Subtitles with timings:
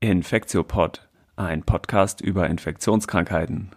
[0.00, 3.72] Infektiopod, ein Podcast über Infektionskrankheiten.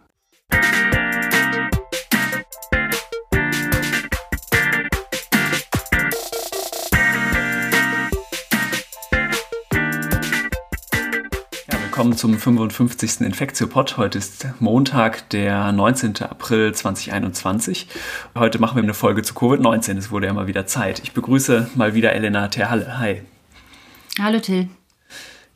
[11.72, 13.22] willkommen zum 55.
[13.22, 13.98] Infektiopod.
[13.98, 16.22] Heute ist Montag, der 19.
[16.22, 17.88] April 2021.
[18.36, 19.98] Heute machen wir eine Folge zu Covid-19.
[19.98, 21.00] Es wurde ja mal wieder Zeit.
[21.00, 23.00] Ich begrüße mal wieder Elena Terhalle.
[23.00, 23.24] Hi.
[24.20, 24.70] Hallo Till.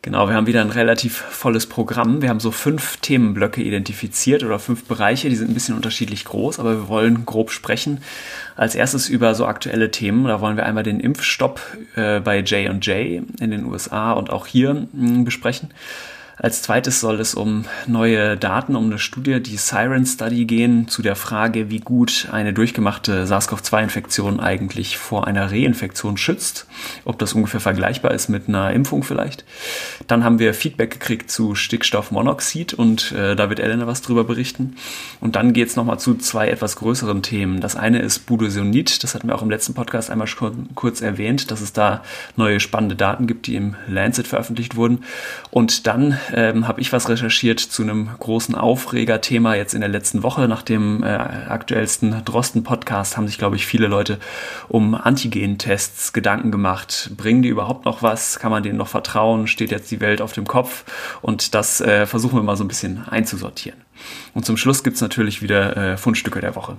[0.06, 2.22] Genau, wir haben wieder ein relativ volles Programm.
[2.22, 6.60] Wir haben so fünf Themenblöcke identifiziert oder fünf Bereiche, die sind ein bisschen unterschiedlich groß,
[6.60, 8.04] aber wir wollen grob sprechen.
[8.56, 10.26] Als erstes über so aktuelle Themen.
[10.26, 11.60] Da wollen wir einmal den Impfstopp
[11.96, 15.72] äh, bei J&J in den USA und auch hier mh, hm, besprechen.
[16.38, 21.02] Als zweites soll es um neue Daten, um eine Studie, die Siren Study gehen, zu
[21.02, 26.68] der Frage, wie gut eine durchgemachte SARS-CoV-2-Infektion eigentlich vor einer Reinfektion schützt.
[27.06, 29.46] Ob das ungefähr vergleichbar ist mit einer Impfung vielleicht.
[30.08, 34.76] Dann haben wir Feedback gekriegt zu Stickstoffmonoxid und äh, da wird Elena was drüber berichten.
[35.22, 37.62] Und dann geht es nochmal zu zwei etwas größeren Themen.
[37.62, 40.28] Das eine ist Budosonid, das hatten wir auch im letzten Podcast einmal
[40.76, 42.04] kurz erwähnt, dass es da
[42.36, 45.06] neue spannende Daten gibt, die im Lancet veröffentlicht wurden.
[45.50, 50.24] Und dann ähm, habe ich was recherchiert zu einem großen Aufregerthema jetzt in der letzten
[50.24, 50.48] Woche.
[50.48, 54.20] Nach dem äh, aktuellsten Drosten-Podcast haben sich, glaube ich, viele Leute
[54.68, 57.12] um Antigen-Tests Gedanken gemacht.
[57.18, 58.40] Bringen die überhaupt noch was?
[58.40, 59.48] Kann man denen noch vertrauen?
[59.48, 60.86] Steht jetzt die Welt auf dem Kopf?
[61.22, 63.80] Und das äh, versuchen wir mal so ein bisschen einzusortieren.
[64.34, 66.78] Und zum Schluss gibt es natürlich wieder äh, Fundstücke der Woche.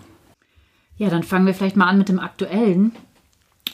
[0.96, 2.92] Ja, dann fangen wir vielleicht mal an mit dem aktuellen.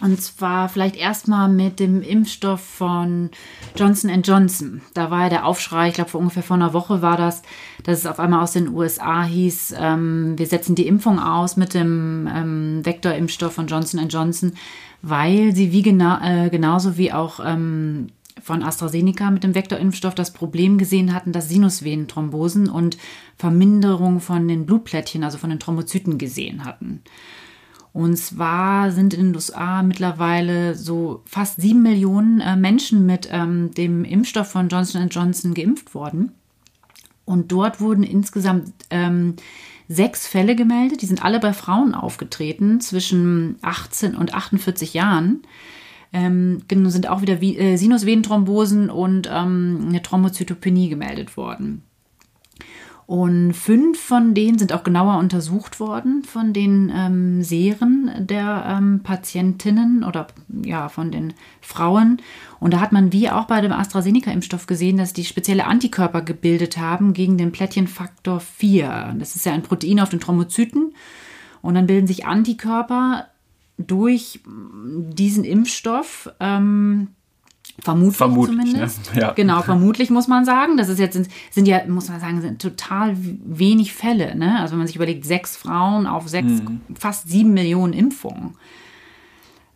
[0.00, 3.30] Und zwar vielleicht erstmal mit dem Impfstoff von
[3.76, 4.80] Johnson Johnson.
[4.94, 7.42] Da war ja der Aufschrei, ich glaube vor ungefähr vor einer Woche war das,
[7.84, 11.74] dass es auf einmal aus den USA hieß, ähm, wir setzen die Impfung aus mit
[11.74, 14.54] dem ähm, Vektorimpfstoff von Johnson Johnson,
[15.02, 18.08] weil sie wie gena äh, genauso wie auch ähm,
[18.42, 22.96] von AstraZeneca mit dem Vektorimpfstoff das Problem gesehen hatten, dass Sinusvenenthrombosen und
[23.36, 27.02] Verminderung von den Blutplättchen, also von den Thrombozyten gesehen hatten.
[27.92, 33.72] Und zwar sind in den USA mittlerweile so fast sieben Millionen äh, Menschen mit ähm,
[33.74, 36.32] dem Impfstoff von Johnson Johnson geimpft worden.
[37.24, 39.36] Und dort wurden insgesamt ähm,
[39.88, 41.02] sechs Fälle gemeldet.
[41.02, 45.42] Die sind alle bei Frauen aufgetreten zwischen 18 und 48 Jahren.
[46.14, 51.82] Ähm, sind auch wieder äh, Sinusvenenthrombosen und ähm, eine Thrombozytopenie gemeldet worden.
[53.06, 59.00] Und fünf von denen sind auch genauer untersucht worden von den ähm, Seren der ähm,
[59.02, 60.28] Patientinnen oder
[60.64, 62.22] ja von den Frauen.
[62.60, 66.78] Und da hat man wie auch bei dem AstraZeneca-Impfstoff gesehen, dass die spezielle Antikörper gebildet
[66.78, 69.16] haben gegen den Plättchenfaktor 4.
[69.18, 70.94] Das ist ja ein Protein auf den Thrombozyten.
[71.60, 73.26] Und dann bilden sich Antikörper
[73.78, 76.30] durch diesen Impfstoff.
[76.40, 77.08] Ähm,
[77.80, 78.64] Vermutlich, vermutlich ne?
[78.64, 79.14] zumindest.
[79.14, 79.20] Ne?
[79.22, 79.32] Ja.
[79.32, 80.76] Genau, vermutlich muss man sagen.
[80.76, 81.18] Das ist jetzt
[81.50, 84.36] sind ja, muss man sagen, sind total wenig Fälle.
[84.36, 84.60] Ne?
[84.60, 86.80] Also wenn man sich überlegt, sechs Frauen auf sechs, mhm.
[86.94, 88.56] fast sieben Millionen Impfungen.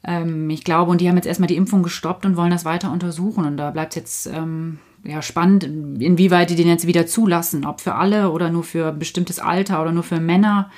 [0.05, 2.93] Ähm, ich glaube, und die haben jetzt erstmal die Impfung gestoppt und wollen das weiter
[2.93, 3.45] untersuchen.
[3.45, 7.65] Und da bleibt es jetzt ähm, ja, spannend, inwieweit die den jetzt wieder zulassen.
[7.65, 10.71] Ob für alle oder nur für bestimmtes Alter oder nur für Männer.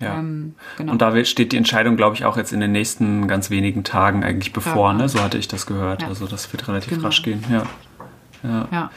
[0.00, 0.18] Ja.
[0.18, 0.92] Ähm, genau.
[0.92, 4.24] Und da steht die Entscheidung, glaube ich, auch jetzt in den nächsten ganz wenigen Tagen
[4.24, 4.98] eigentlich bevor, ja.
[4.98, 5.08] ne?
[5.08, 6.02] So hatte ich das gehört.
[6.02, 6.08] Ja.
[6.08, 7.06] Also das wird relativ genau.
[7.06, 7.62] rasch gehen, ja.
[8.42, 8.68] ja.
[8.70, 8.90] ja.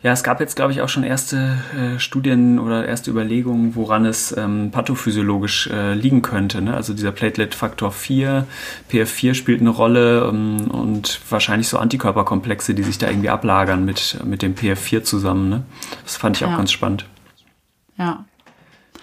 [0.00, 4.06] Ja, es gab jetzt, glaube ich, auch schon erste äh, Studien oder erste Überlegungen, woran
[4.06, 6.62] es ähm, pathophysiologisch äh, liegen könnte.
[6.62, 6.72] Ne?
[6.72, 8.46] Also dieser Platelet-Faktor 4,
[8.92, 14.20] PF4 spielt eine Rolle ähm, und wahrscheinlich so Antikörperkomplexe, die sich da irgendwie ablagern mit,
[14.24, 15.48] mit dem PF4 zusammen.
[15.48, 15.62] Ne?
[16.04, 17.04] Das fand ich auch ganz spannend.
[17.96, 18.24] Ja,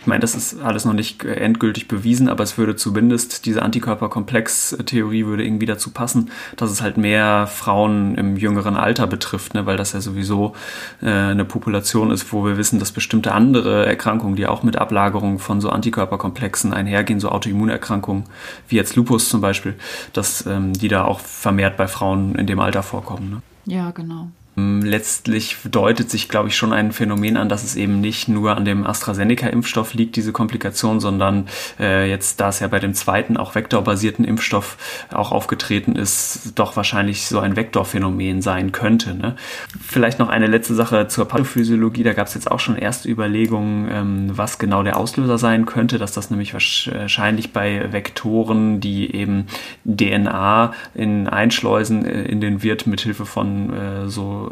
[0.06, 5.26] ich meine, das ist alles noch nicht endgültig bewiesen, aber es würde zumindest diese Antikörperkomplex-Theorie
[5.26, 9.66] würde irgendwie dazu passen, dass es halt mehr Frauen im jüngeren Alter betrifft, ne?
[9.66, 10.54] weil das ja sowieso
[11.02, 15.40] äh, eine Population ist, wo wir wissen, dass bestimmte andere Erkrankungen, die auch mit Ablagerung
[15.40, 18.26] von so Antikörperkomplexen einhergehen, so Autoimmunerkrankungen,
[18.68, 19.74] wie jetzt Lupus zum Beispiel,
[20.14, 23.32] dass ähm, die da auch vermehrt bei Frauen in dem Alter vorkommen.
[23.32, 23.74] Ne?
[23.74, 24.28] Ja, genau.
[24.58, 28.56] Ähm, letztlich deutet sich, glaube ich, schon ein Phänomen an, dass es eben nicht nur
[28.56, 31.48] an dem AstraZeneca-Impfstoff liegt, diese Komplikation, sondern
[31.80, 34.78] äh, jetzt, da es ja bei dem zweiten, auch vektorbasierten Impfstoff
[35.12, 39.16] auch aufgetreten ist, doch wahrscheinlich so ein Vektorphänomen sein könnte.
[39.16, 39.36] Ne?
[39.82, 42.04] Vielleicht noch eine letzte Sache zur Pathophysiologie.
[42.04, 45.98] Da gab es jetzt auch schon erste Überlegungen, ähm, was genau der Auslöser sein könnte,
[45.98, 49.48] dass das nämlich wahrscheinlich bei Vektoren, die eben
[49.86, 54.45] DNA in einschleusen äh, in den Wirt mithilfe von äh, so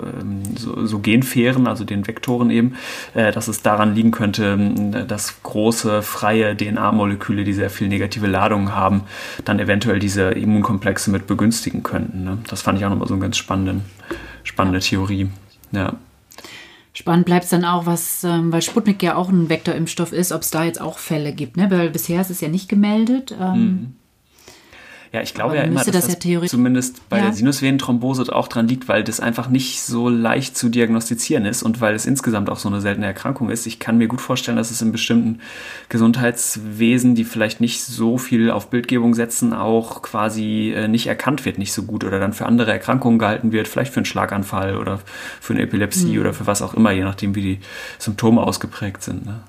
[0.57, 2.75] so, so, Genfähren, also den Vektoren eben,
[3.13, 8.75] äh, dass es daran liegen könnte, dass große freie DNA-Moleküle, die sehr viel negative Ladungen
[8.75, 9.03] haben,
[9.45, 12.23] dann eventuell diese Immunkomplexe mit begünstigen könnten.
[12.23, 12.37] Ne?
[12.47, 13.81] Das fand ich auch nochmal so eine ganz spannende,
[14.43, 15.29] spannende Theorie.
[15.71, 15.93] Ja.
[16.93, 20.43] Spannend bleibt es dann auch, was, ähm, weil Sputnik ja auch ein Vektorimpfstoff ist, ob
[20.43, 21.71] es da jetzt auch Fälle gibt, ne?
[21.71, 23.35] Weil bisher ist es ja nicht gemeldet.
[23.39, 23.95] Ähm, mhm.
[25.13, 27.25] Ja, ich glaube ja immer, dass das das, ja zumindest bei Ja.
[27.25, 31.81] der Sinusvenenthrombose auch dran liegt, weil das einfach nicht so leicht zu diagnostizieren ist und
[31.81, 33.67] weil es insgesamt auch so eine seltene Erkrankung ist.
[33.67, 35.39] Ich kann mir gut vorstellen, dass es in bestimmten
[35.89, 41.59] Gesundheitswesen, die vielleicht nicht so viel auf Bildgebung setzen, auch quasi äh, nicht erkannt wird,
[41.59, 44.99] nicht so gut oder dann für andere Erkrankungen gehalten wird, vielleicht für einen Schlaganfall oder
[45.39, 47.59] für eine Epilepsie oder für was auch immer, je nachdem, wie die
[47.99, 49.27] Symptome ausgeprägt sind.
[49.27, 49.41] Ne?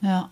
[0.00, 0.30] Ja.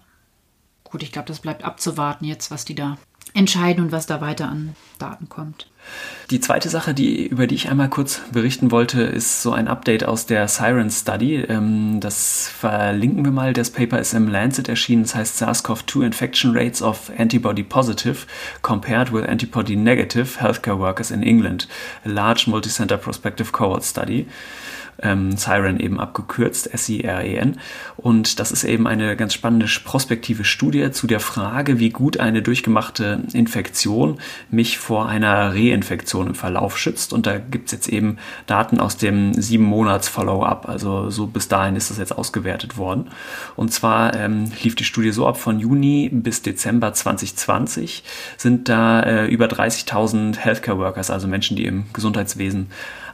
[0.82, 2.98] Gut, ich glaube, das bleibt abzuwarten jetzt, was die da
[3.34, 5.68] entscheiden und was da weiter an Daten kommt.
[6.30, 10.04] Die zweite Sache, die, über die ich einmal kurz berichten wollte, ist so ein Update
[10.04, 11.36] aus der Siren Study.
[11.36, 13.54] Ähm, das verlinken wir mal.
[13.54, 15.04] Das Paper ist im Lancet erschienen.
[15.04, 18.26] Das heißt SARS-CoV-2 Infection Rates of Antibody Positive
[18.60, 21.66] compared with Antibody Negative Healthcare Workers in England.
[22.04, 24.26] A large multicenter prospective cohort study.
[25.00, 27.58] Ähm, Siren eben abgekürzt, S-I-R-E-N.
[27.96, 32.42] Und das ist eben eine ganz spannende prospektive Studie zu der Frage, wie gut eine
[32.42, 34.18] durchgemachte Infektion
[34.50, 37.12] mich vor einer Reinfektion im Verlauf schützt.
[37.12, 40.68] Und da gibt's jetzt eben Daten aus dem sieben Monats Follow-up.
[40.68, 43.10] Also so bis dahin ist das jetzt ausgewertet worden.
[43.56, 48.02] Und zwar ähm, lief die Studie so ab, von Juni bis Dezember 2020
[48.36, 52.68] sind da äh, über 30.000 Healthcare Workers, also Menschen, die im Gesundheitswesen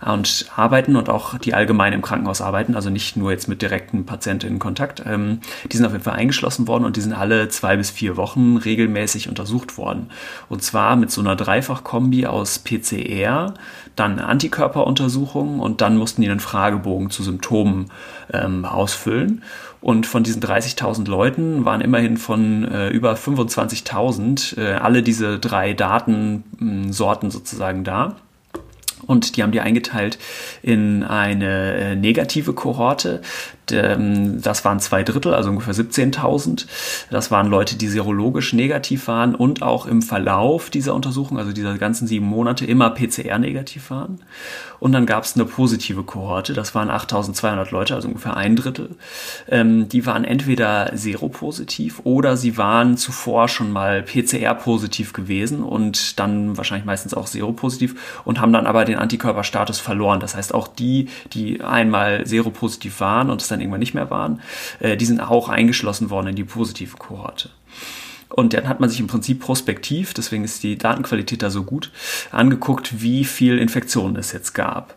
[0.05, 4.05] und arbeiten und auch die allgemein im Krankenhaus arbeiten, also nicht nur jetzt mit direkten
[4.07, 5.03] Patienten in Kontakt.
[5.07, 5.41] Ähm,
[5.71, 8.57] die sind auf jeden Fall eingeschlossen worden und die sind alle zwei bis vier Wochen
[8.57, 10.11] regelmäßig untersucht worden.
[10.49, 13.55] Und zwar mit so einer Dreifachkombi aus PCR,
[13.97, 17.87] dann Antikörperuntersuchungen und dann mussten die einen Fragebogen zu Symptomen
[18.33, 19.43] ähm, ausfüllen.
[19.81, 25.75] Und von diesen 30.000 Leuten waren immerhin von äh, über 25.000 äh, alle diese drei
[25.75, 28.17] Datensorten sozusagen da.
[29.07, 30.19] Und die haben die eingeteilt
[30.63, 33.21] in eine äh, negative Kohorte.
[33.73, 36.67] Ähm, Das waren zwei Drittel, also ungefähr 17.000.
[37.11, 41.79] Das waren Leute, die serologisch negativ waren und auch im Verlauf dieser Untersuchung, also dieser
[41.79, 44.21] ganzen sieben Monate, immer PCR-negativ waren.
[44.81, 48.91] Und dann gab es eine positive Kohorte, das waren 8.200 Leute, also ungefähr ein Drittel.
[49.49, 56.57] Ähm, Die waren entweder seropositiv oder sie waren zuvor schon mal PCR-positiv gewesen und dann
[56.57, 60.21] wahrscheinlich meistens auch seropositiv und haben dann aber den Antikörperstatus verloren.
[60.21, 64.41] Das heißt, auch die, die einmal seropositiv waren und es dann irgendwann nicht mehr waren,
[64.81, 67.51] äh, die sind auch eingeschlossen worden in die positive Kohorte.
[68.35, 71.93] Und dann hat man sich im Prinzip prospektiv, deswegen ist die Datenqualität da so gut,
[72.33, 74.97] angeguckt, wie viel Infektionen es jetzt gab.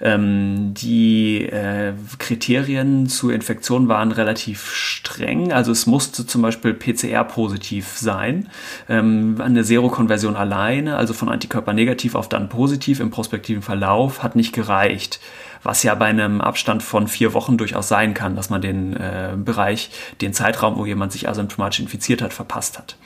[0.00, 5.52] Ähm, die äh, Kriterien zur Infektion waren relativ streng.
[5.52, 8.48] Also es musste zum Beispiel PCR-positiv sein.
[8.88, 14.34] Ähm, eine Serokonversion alleine, also von Antikörper negativ auf dann positiv im prospektiven Verlauf, hat
[14.34, 15.20] nicht gereicht
[15.62, 19.34] was ja bei einem Abstand von vier Wochen durchaus sein kann, dass man den äh,
[19.36, 19.90] Bereich,
[20.20, 22.96] den Zeitraum, wo jemand sich asymptomatisch infiziert hat, verpasst hat.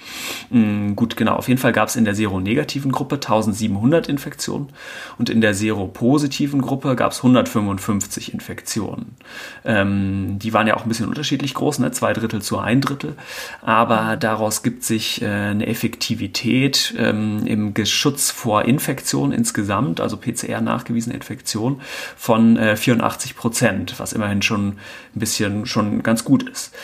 [0.51, 1.35] Mm, gut, genau.
[1.35, 4.71] Auf jeden Fall gab es in der seronegativen Gruppe 1700 Infektionen
[5.19, 9.17] und in der seropositiven Gruppe gab es 155 Infektionen.
[9.65, 11.93] Ähm, die waren ja auch ein bisschen unterschiedlich groß, ne?
[11.93, 13.17] zwei Drittel zu ein Drittel,
[13.63, 20.61] aber daraus gibt sich äh, eine Effektivität ähm, im Geschutz vor Infektion insgesamt, also PCR
[20.61, 21.81] nachgewiesene Infektion
[22.17, 24.79] von äh, 84 Prozent, was immerhin schon ein
[25.15, 26.75] bisschen schon ganz gut ist.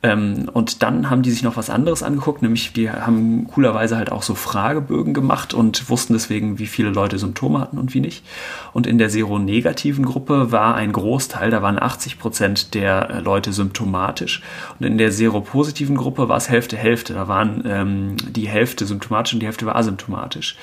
[0.00, 4.12] Ähm, und dann haben die sich noch was anderes angeguckt, nämlich die haben coolerweise halt
[4.12, 8.24] auch so Fragebögen gemacht und wussten deswegen, wie viele Leute Symptome hatten und wie nicht.
[8.72, 13.52] Und in der seronegativen Gruppe war ein Großteil, da waren 80 Prozent der äh, Leute
[13.52, 14.40] symptomatisch.
[14.78, 17.14] Und in der seropositiven Gruppe war es Hälfte, Hälfte.
[17.14, 20.56] Da waren ähm, die Hälfte symptomatisch und die Hälfte war asymptomatisch.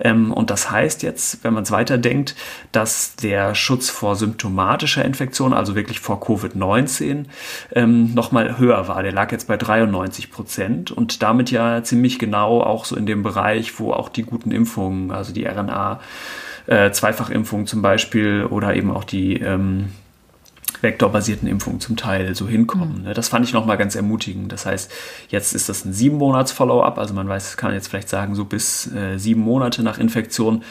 [0.00, 2.36] Ähm, und das heißt jetzt, wenn man es weiterdenkt,
[2.72, 7.24] dass der Schutz vor symptomatischer Infektion, also wirklich vor Covid-19,
[7.74, 9.02] ähm, nochmal höher war.
[9.02, 13.22] Der lag jetzt bei 93 Prozent und damit ja ziemlich genau auch so in dem
[13.22, 16.00] Bereich, wo auch die guten Impfungen, also die RNA,
[16.66, 19.90] äh, Zweifachimpfungen zum Beispiel oder eben auch die ähm,
[20.82, 23.04] vektorbasierten Impfungen zum Teil so hinkommen.
[23.04, 23.14] Mhm.
[23.14, 24.52] Das fand ich nochmal ganz ermutigend.
[24.52, 24.90] Das heißt,
[25.28, 28.44] jetzt ist das ein sieben Monats Follow-up, also man weiß, kann jetzt vielleicht sagen, so
[28.44, 30.62] bis äh, sieben Monate nach Infektion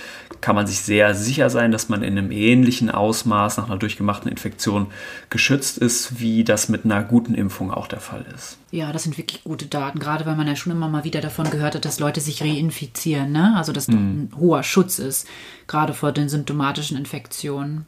[0.41, 4.29] kann man sich sehr sicher sein, dass man in einem ähnlichen Ausmaß nach einer durchgemachten
[4.29, 4.87] Infektion
[5.29, 8.57] geschützt ist, wie das mit einer guten Impfung auch der Fall ist.
[8.71, 11.49] Ja, das sind wirklich gute Daten, gerade weil man ja schon immer mal wieder davon
[11.49, 13.53] gehört hat, dass Leute sich reinfizieren, ne?
[13.55, 13.95] Also dass mhm.
[13.95, 15.27] ein hoher Schutz ist,
[15.67, 17.85] gerade vor den symptomatischen Infektionen.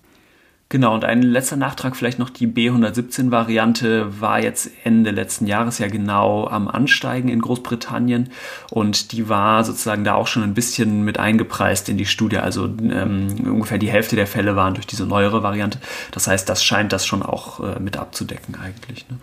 [0.74, 5.88] Genau, und ein letzter Nachtrag vielleicht noch, die B117-Variante war jetzt Ende letzten Jahres ja
[5.88, 8.32] genau am Ansteigen in Großbritannien
[8.72, 12.40] und die war sozusagen da auch schon ein bisschen mit eingepreist in die Studie.
[12.40, 15.78] Also ähm, ungefähr die Hälfte der Fälle waren durch diese neuere Variante.
[16.10, 19.06] Das heißt, das scheint das schon auch äh, mit abzudecken eigentlich.
[19.12, 19.18] Ne?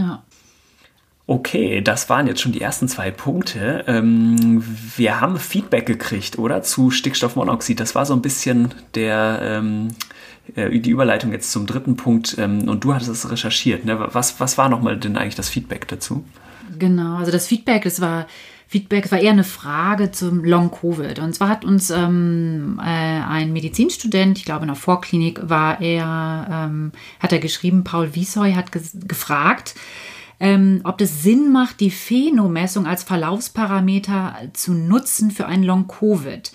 [0.00, 0.22] Ja.
[1.26, 3.82] Okay, das waren jetzt schon die ersten zwei Punkte.
[3.88, 4.62] Ähm,
[4.96, 6.62] wir haben Feedback gekriegt, oder?
[6.62, 7.80] Zu Stickstoffmonoxid.
[7.80, 9.88] Das war so ein bisschen der, ähm,
[10.54, 12.36] äh, die Überleitung jetzt zum dritten Punkt.
[12.38, 13.84] Ähm, und du hattest es recherchiert.
[13.84, 13.98] Ne?
[14.12, 16.24] Was, was war nochmal denn eigentlich das Feedback dazu?
[16.78, 18.26] Genau, also das Feedback, das war
[18.72, 21.18] Feedback war eher eine Frage zum Long Covid.
[21.18, 26.48] Und zwar hat uns ähm, äh, ein Medizinstudent, ich glaube in der Vorklinik, war er,
[26.50, 29.74] ähm, hat er geschrieben, Paul Wiesoy hat gefragt,
[30.40, 36.50] ähm, ob es Sinn macht, die Phenomessung als Verlaufsparameter zu nutzen für ein Long-Covid.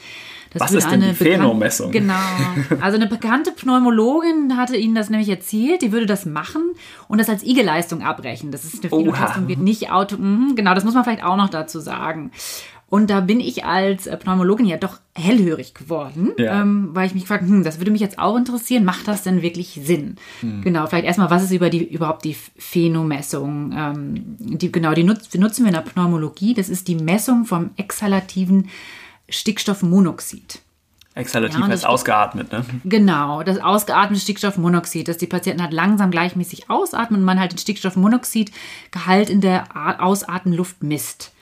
[0.57, 1.91] Das Was ist denn die Phenomessung?
[1.91, 2.13] Genau.
[2.81, 6.61] Also eine bekannte Pneumologin hatte Ihnen das nämlich erzählt, die würde das machen
[7.07, 8.51] und das als IG-Leistung abbrechen.
[8.51, 10.17] Das ist eine Phenotestung, wird nicht auto.
[10.17, 12.31] Mh, genau, das muss man vielleicht auch noch dazu sagen.
[12.89, 16.61] Und da bin ich als äh, Pneumologin ja doch hellhörig geworden, ja.
[16.61, 19.41] ähm, weil ich mich gefragt hm, das würde mich jetzt auch interessieren, macht das denn
[19.41, 20.15] wirklich Sinn?
[20.39, 20.61] Hm.
[20.61, 23.73] Genau, vielleicht erstmal, was ist über die, überhaupt die Phenomessung?
[23.75, 26.53] Ähm, die, genau, die nutz, nutzen wir in der Pneumologie.
[26.53, 28.69] Das ist die Messung vom exhalativen
[29.29, 30.61] Stickstoffmonoxid.
[31.17, 32.63] Exhalativ ja, heißt ausgeatmet, ne?
[32.85, 37.57] Genau, das ausgeatmete Stickstoffmonoxid, dass die Patienten halt langsam gleichmäßig ausatmen und man halt den
[37.57, 41.33] Stickstoffmonoxidgehalt in der Ausatmenluft misst.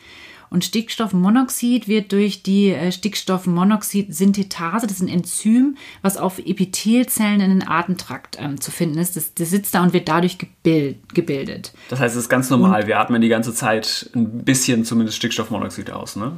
[0.50, 7.50] Und Stickstoffmonoxid wird durch die äh, Stickstoffmonoxid-Synthetase, das ist ein Enzym, was auf Epithelzellen in
[7.50, 11.74] den Atemtrakt ähm, zu finden ist, das, das, sitzt da und wird dadurch gebild, gebildet.
[11.90, 12.84] Das heißt, es ist ganz normal.
[12.84, 16.32] Und, Wir atmen die ganze Zeit ein bisschen zumindest Stickstoffmonoxid aus, ne?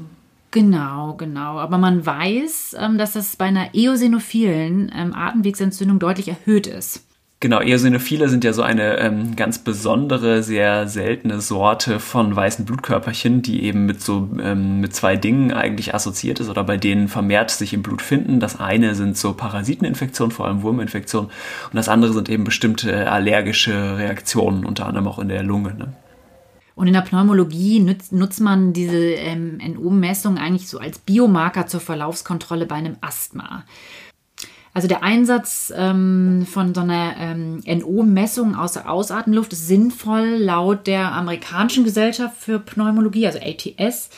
[0.57, 1.59] Genau, genau.
[1.59, 7.03] Aber man weiß, ähm, dass das bei einer eosinophilen ähm, Atemwegsentzündung deutlich erhöht ist.
[7.39, 13.43] Genau, Eosinophile sind ja so eine ähm, ganz besondere, sehr seltene Sorte von weißen Blutkörperchen,
[13.43, 17.51] die eben mit so ähm, mit zwei Dingen eigentlich assoziiert ist oder bei denen vermehrt
[17.51, 18.39] sich im Blut finden.
[18.39, 23.99] Das eine sind so Parasiteninfektionen, vor allem Wurminfektionen, und das andere sind eben bestimmte allergische
[23.99, 25.75] Reaktionen, unter anderem auch in der Lunge.
[25.75, 25.93] Ne?
[26.77, 31.79] Und in der Pneumologie nutzt, nutzt man diese ähm, NO-Messung eigentlich so als Biomarker zur
[31.79, 33.63] Verlaufskontrolle bei einem Asthma.
[34.75, 40.85] Also der Einsatz ähm, von so einer ähm, NO-Messung aus der Ausatmenluft ist sinnvoll laut
[40.85, 44.11] der amerikanischen Gesellschaft für Pneumologie, also ATS,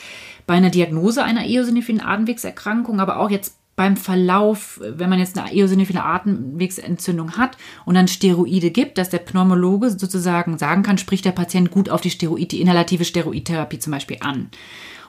[0.46, 5.54] bei einer Diagnose einer eosinophilen Atemwegserkrankung, aber auch jetzt beim Verlauf, wenn man jetzt eine
[5.54, 7.56] eosinophile Atemwegsentzündung hat
[7.86, 12.02] und dann Steroide gibt, dass der Pneumologe sozusagen sagen kann, spricht der Patient gut auf
[12.02, 14.50] die Steroid, die inhalative Steroidtherapie zum Beispiel an.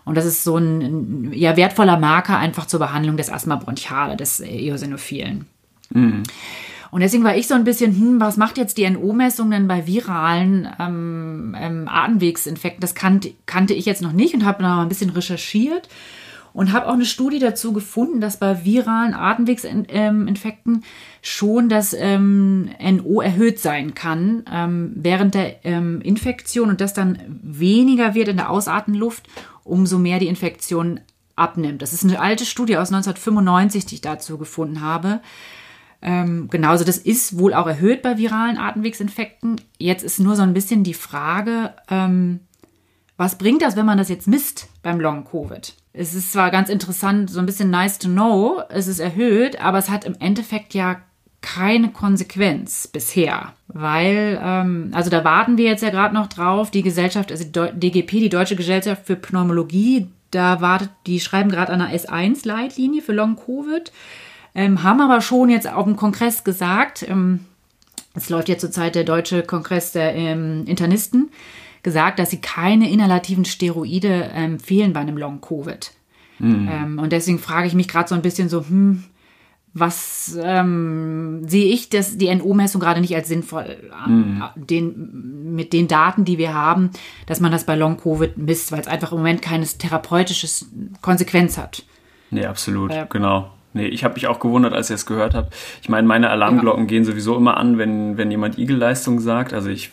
[0.05, 4.39] Und das ist so ein ja, wertvoller Marker einfach zur Behandlung des Asthma bronchiale, des
[4.39, 5.47] Eosinophilen.
[5.89, 6.23] Mhm.
[6.91, 9.85] Und deswegen war ich so ein bisschen, hm, was macht jetzt die NO-Messung denn bei
[9.85, 12.79] viralen ähm, ähm, Atemwegsinfekten?
[12.79, 15.89] Das kannte, kannte ich jetzt noch nicht und habe noch ein bisschen recherchiert
[16.53, 20.83] und habe auch eine Studie dazu gefunden, dass bei viralen Atemwegsinfekten
[21.21, 27.19] schon das ähm, NO erhöht sein kann ähm, während der ähm, Infektion und das dann
[27.41, 29.27] weniger wird in der Ausatmenluft
[29.63, 30.99] umso mehr die Infektion
[31.35, 31.81] abnimmt.
[31.81, 35.21] Das ist eine alte Studie aus 1995, die ich dazu gefunden habe.
[36.01, 39.61] Ähm, genauso, das ist wohl auch erhöht bei viralen Atemwegsinfekten.
[39.77, 42.39] Jetzt ist nur so ein bisschen die Frage, ähm,
[43.17, 45.75] was bringt das, wenn man das jetzt misst beim Long-Covid?
[45.93, 49.77] Es ist zwar ganz interessant, so ein bisschen nice to know, es ist erhöht, aber
[49.77, 51.01] es hat im Endeffekt ja
[51.41, 56.83] keine Konsequenz bisher, weil, ähm, also da warten wir jetzt ja gerade noch drauf, die
[56.83, 61.81] Gesellschaft, also die DGP, die Deutsche Gesellschaft für Pneumologie, da wartet, die schreiben gerade an
[61.81, 63.91] einer S1-Leitlinie für Long-Covid,
[64.53, 67.41] ähm, haben aber schon jetzt auf dem Kongress gesagt, ähm,
[68.13, 71.31] es läuft jetzt zurzeit der Deutsche Kongress der ähm, Internisten,
[71.83, 75.91] gesagt, dass sie keine inhalativen Steroide empfehlen bei einem Long-Covid.
[76.39, 76.97] Mhm.
[76.97, 79.03] und deswegen frage ich mich gerade so ein bisschen so, hm,
[79.73, 84.43] was ähm, sehe ich das, die NO-Messung gerade nicht als sinnvoll mhm.
[84.55, 86.89] den, mit den Daten, die wir haben,
[87.25, 90.47] dass man das bei Long-Covid misst, weil es einfach im Moment keine therapeutische
[91.01, 91.85] Konsequenz hat.
[92.31, 93.51] Nee, absolut, äh, genau.
[93.73, 95.49] Nee, ich habe mich auch gewundert, als ich es gehört habe.
[95.81, 96.87] Ich meine, meine Alarmglocken ja.
[96.87, 99.53] gehen sowieso immer an, wenn, wenn jemand Igelleistung sagt.
[99.53, 99.91] Also ich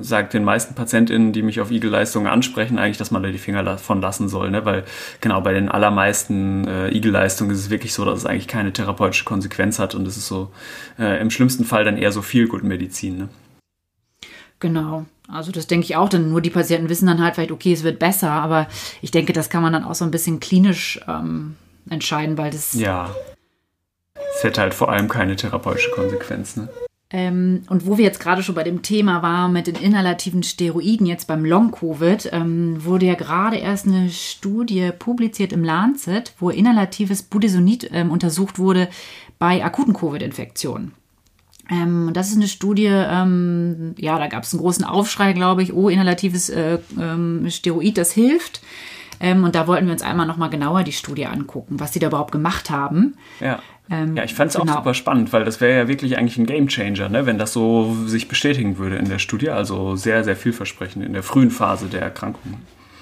[0.00, 3.62] sage den meisten PatientInnen, die mich auf Igelleistungen ansprechen, eigentlich, dass man da die Finger
[3.62, 4.50] davon lassen soll.
[4.50, 4.64] Ne?
[4.64, 4.84] Weil
[5.20, 9.24] genau bei den allermeisten äh, Igelleistungen ist es wirklich so, dass es eigentlich keine therapeutische
[9.24, 10.50] Konsequenz hat und es ist so
[10.98, 13.16] äh, im schlimmsten Fall dann eher so viel Medizin.
[13.16, 13.28] Ne?
[14.58, 15.06] Genau.
[15.28, 17.84] Also das denke ich auch, denn nur die Patienten wissen dann halt vielleicht, okay, es
[17.84, 18.66] wird besser, aber
[19.00, 21.54] ich denke, das kann man dann auch so ein bisschen klinisch ähm,
[21.88, 22.74] entscheiden, weil das.
[22.74, 23.14] Ja.
[24.36, 26.56] Es hätte halt vor allem keine therapeutische Konsequenz.
[26.56, 26.68] Ne?
[27.12, 31.06] Ähm, und wo wir jetzt gerade schon bei dem Thema waren mit den inhalativen Steroiden,
[31.06, 37.24] jetzt beim Long-Covid, ähm, wurde ja gerade erst eine Studie publiziert im Lancet, wo inhalatives
[37.24, 38.88] Budesonid ähm, untersucht wurde
[39.40, 40.92] bei akuten Covid-Infektionen.
[41.68, 45.72] Ähm, das ist eine Studie, ähm, ja, da gab es einen großen Aufschrei, glaube ich,
[45.72, 48.60] oh, inhalatives äh, ähm, Steroid, das hilft.
[49.20, 52.08] Ähm, und da wollten wir uns einmal nochmal genauer die Studie angucken, was sie da
[52.08, 53.14] überhaupt gemacht haben.
[53.38, 53.60] Ja.
[53.90, 54.72] Ähm, ja, ich fand es genau.
[54.72, 57.94] auch super spannend, weil das wäre ja wirklich eigentlich ein Gamechanger, ne, wenn das so
[58.06, 59.50] sich bestätigen würde in der Studie.
[59.50, 62.54] Also sehr, sehr vielversprechend in der frühen Phase der Erkrankung.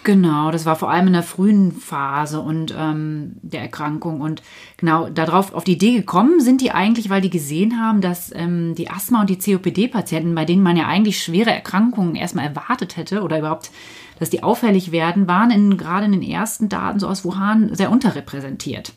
[0.04, 4.22] Genau, das war vor allem in der frühen Phase und ähm, der Erkrankung.
[4.22, 4.42] Und
[4.78, 8.74] genau darauf auf die Idee gekommen sind die eigentlich, weil die gesehen haben, dass ähm,
[8.74, 13.22] die Asthma- und die COPD-Patienten, bei denen man ja eigentlich schwere Erkrankungen erstmal erwartet hätte
[13.22, 13.70] oder überhaupt
[14.18, 17.90] dass die auffällig werden, waren in, gerade in den ersten Daten so aus Wuhan sehr
[17.90, 18.92] unterrepräsentiert.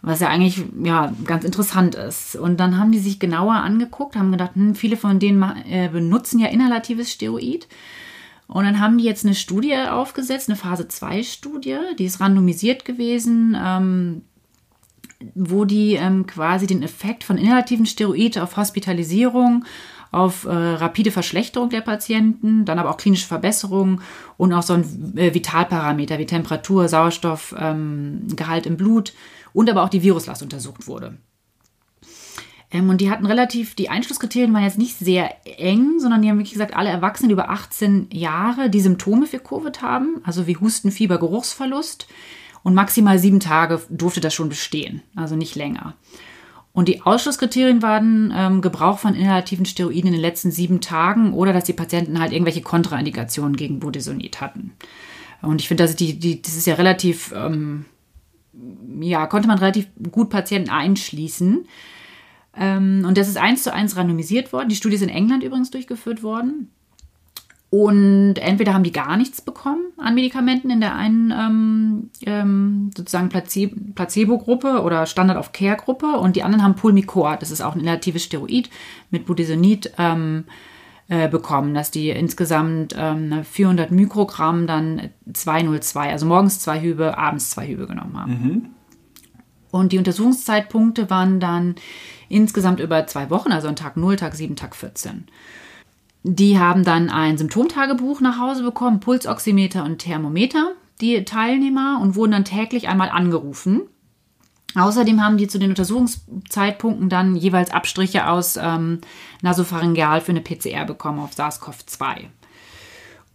[0.00, 2.36] Was ja eigentlich ja, ganz interessant ist.
[2.36, 6.38] Und dann haben die sich genauer angeguckt, haben gedacht, hm, viele von denen äh, benutzen
[6.38, 7.66] ja inhalatives Steroid.
[8.46, 13.56] Und dann haben die jetzt eine Studie aufgesetzt, eine Phase 2-Studie, die ist randomisiert gewesen,
[13.60, 14.22] ähm,
[15.34, 19.64] wo die ähm, quasi den Effekt von inhalativen Steroid auf Hospitalisierung
[20.10, 24.00] auf äh, rapide Verschlechterung der Patienten, dann aber auch klinische Verbesserungen
[24.36, 29.12] und auch so ein äh, Vitalparameter wie Temperatur, Sauerstoffgehalt ähm, im Blut
[29.52, 31.18] und aber auch die Viruslast untersucht wurde.
[32.70, 36.38] Ähm, und die hatten relativ, die Einschlusskriterien waren jetzt nicht sehr eng, sondern die haben
[36.38, 40.90] wirklich gesagt, alle Erwachsenen über 18 Jahre, die Symptome für Covid haben, also wie Husten,
[40.90, 42.06] Fieber, Geruchsverlust.
[42.64, 45.94] Und maximal sieben Tage durfte das schon bestehen, also nicht länger.
[46.78, 51.52] Und die Ausschlusskriterien waren ähm, Gebrauch von inhalativen Steroiden in den letzten sieben Tagen oder
[51.52, 54.74] dass die Patienten halt irgendwelche Kontraindikationen gegen Budesonid hatten.
[55.42, 57.86] Und ich finde, dass die, die, das ist ja relativ, ähm,
[59.00, 61.66] ja, konnte man relativ gut Patienten einschließen.
[62.56, 64.68] Ähm, und das ist eins zu eins randomisiert worden.
[64.68, 66.70] Die Studie ist in England übrigens durchgeführt worden.
[67.70, 73.28] Und entweder haben die gar nichts bekommen an Medikamenten in der einen ähm, ähm, sozusagen
[73.28, 78.70] Placebo-Gruppe oder Standard-of-Care-Gruppe und die anderen haben Pulmicor, das ist auch ein inhalatives Steroid
[79.10, 80.44] mit Budesonid, ähm,
[81.10, 87.50] äh, bekommen, dass die insgesamt ähm, 400 Mikrogramm dann 202, also morgens zwei Hübe, abends
[87.50, 88.30] zwei Hübe genommen haben.
[88.30, 88.66] Mhm.
[89.70, 91.76] Und die Untersuchungszeitpunkte waren dann
[92.28, 95.24] insgesamt über zwei Wochen, also an Tag 0, Tag 7, Tag 14.
[96.22, 102.32] Die haben dann ein Symptomtagebuch nach Hause bekommen, Pulsoximeter und Thermometer, die Teilnehmer, und wurden
[102.32, 103.82] dann täglich einmal angerufen.
[104.74, 109.00] Außerdem haben die zu den Untersuchungszeitpunkten dann jeweils Abstriche aus ähm,
[109.42, 112.26] Nasopharyngeal für eine PCR bekommen auf SARS-CoV-2.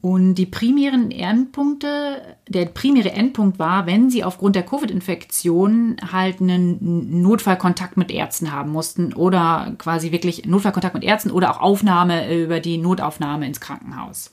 [0.03, 7.21] Und die primären Endpunkte, der primäre Endpunkt war, wenn sie aufgrund der Covid-Infektion halt einen
[7.21, 12.59] Notfallkontakt mit Ärzten haben mussten oder quasi wirklich Notfallkontakt mit Ärzten oder auch Aufnahme über
[12.59, 14.29] die Notaufnahme ins Krankenhaus.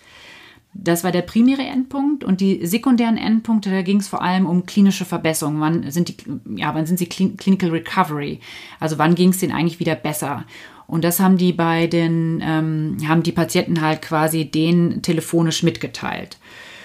[0.75, 4.67] Das war der primäre Endpunkt und die sekundären Endpunkte, da ging es vor allem um
[4.67, 5.61] klinische Verbesserung.
[5.61, 6.17] Wann sind die,
[6.57, 8.41] ja, wann sind sie Clinical Recovery?
[8.81, 10.47] Also wann ging es denen eigentlich wieder besser?
[10.91, 16.39] Und das haben die bei den, ähm, haben die Patienten halt quasi den telefonisch mitgeteilt.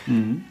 [0.05, 0.43] Mhm.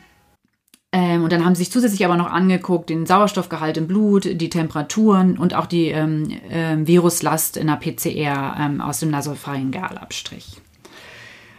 [0.92, 4.48] Ähm, und dann haben sie sich zusätzlich aber noch angeguckt, den Sauerstoffgehalt im Blut, die
[4.48, 10.60] Temperaturen und auch die ähm, äh, Viruslast in der PCR ähm, aus dem Nasopharyngealabstrich.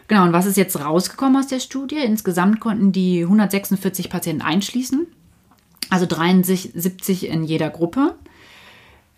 [0.07, 1.97] Genau, und was ist jetzt rausgekommen aus der Studie?
[1.97, 5.05] Insgesamt konnten die 146 Patienten einschließen,
[5.89, 8.15] also 73 in jeder Gruppe.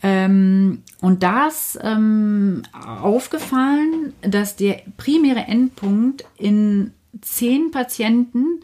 [0.04, 8.62] Ähm, und da ist ähm, aufgefallen, dass der primäre Endpunkt in zehn Patienten,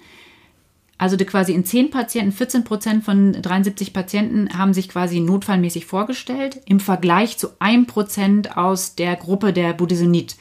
[0.98, 6.62] also quasi in zehn Patienten, 14 Prozent von 73 Patienten haben sich quasi notfallmäßig vorgestellt,
[6.66, 10.36] im Vergleich zu 1 Prozent aus der Gruppe der Budesonid,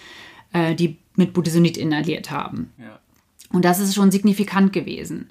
[0.52, 2.72] äh, die mit Budesonid inhaliert haben.
[2.78, 2.98] Ja.
[3.50, 5.28] Und das ist schon signifikant gewesen.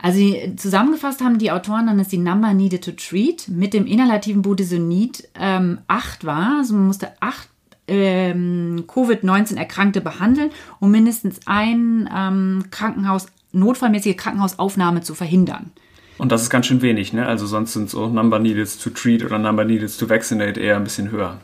[0.00, 0.20] Also
[0.56, 5.28] zusammengefasst haben die Autoren dann, dass die Number Needed to Treat mit dem inhalativen Budesonid
[5.34, 6.58] ähm, acht war.
[6.58, 7.48] Also man musste acht
[7.88, 15.72] ähm, Covid-19-Erkrankte behandeln, um mindestens ein ähm, Krankenhaus, notfallmäßige Krankenhausaufnahme zu verhindern.
[16.18, 17.26] Und das ist ganz schön wenig, ne?
[17.26, 20.84] Also sonst sind so Number Needed to Treat oder Number Needed to Vaccinate eher ein
[20.84, 21.40] bisschen höher.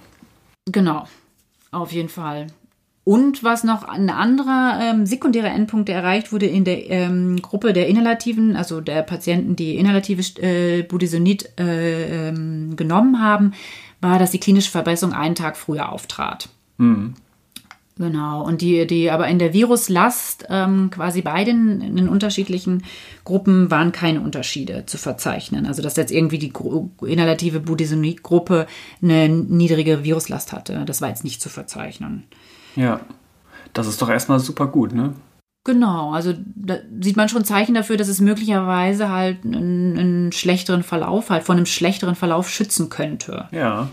[0.67, 1.09] Genau,
[1.71, 2.49] auf jeden Fall.
[3.05, 7.87] Und was noch ein anderer ähm, sekundärer Endpunkt erreicht wurde in der ähm, Gruppe der
[7.87, 13.53] inhalativen, also der Patienten, die inhalative äh, Budesonid äh, ähm, genommen haben,
[14.01, 16.49] war, dass die klinische Verbesserung einen Tag früher auftrat.
[16.79, 17.15] Mhm.
[17.97, 22.83] Genau, und die, die aber in der Viruslast ähm, quasi bei den, in den unterschiedlichen
[23.23, 25.65] Gruppen waren keine Unterschiede zu verzeichnen.
[25.65, 26.53] Also dass jetzt irgendwie die
[27.07, 28.67] inhalative Budesonid-Gruppe
[29.01, 32.25] eine niedrige Viruslast hatte, das war jetzt nicht zu verzeichnen.
[32.77, 33.01] Ja,
[33.73, 35.15] das ist doch erstmal super gut, ne?
[35.67, 40.83] Genau, also da sieht man schon Zeichen dafür, dass es möglicherweise halt einen, einen schlechteren
[40.83, 43.49] Verlauf, halt von einem schlechteren Verlauf schützen könnte.
[43.51, 43.89] Ja,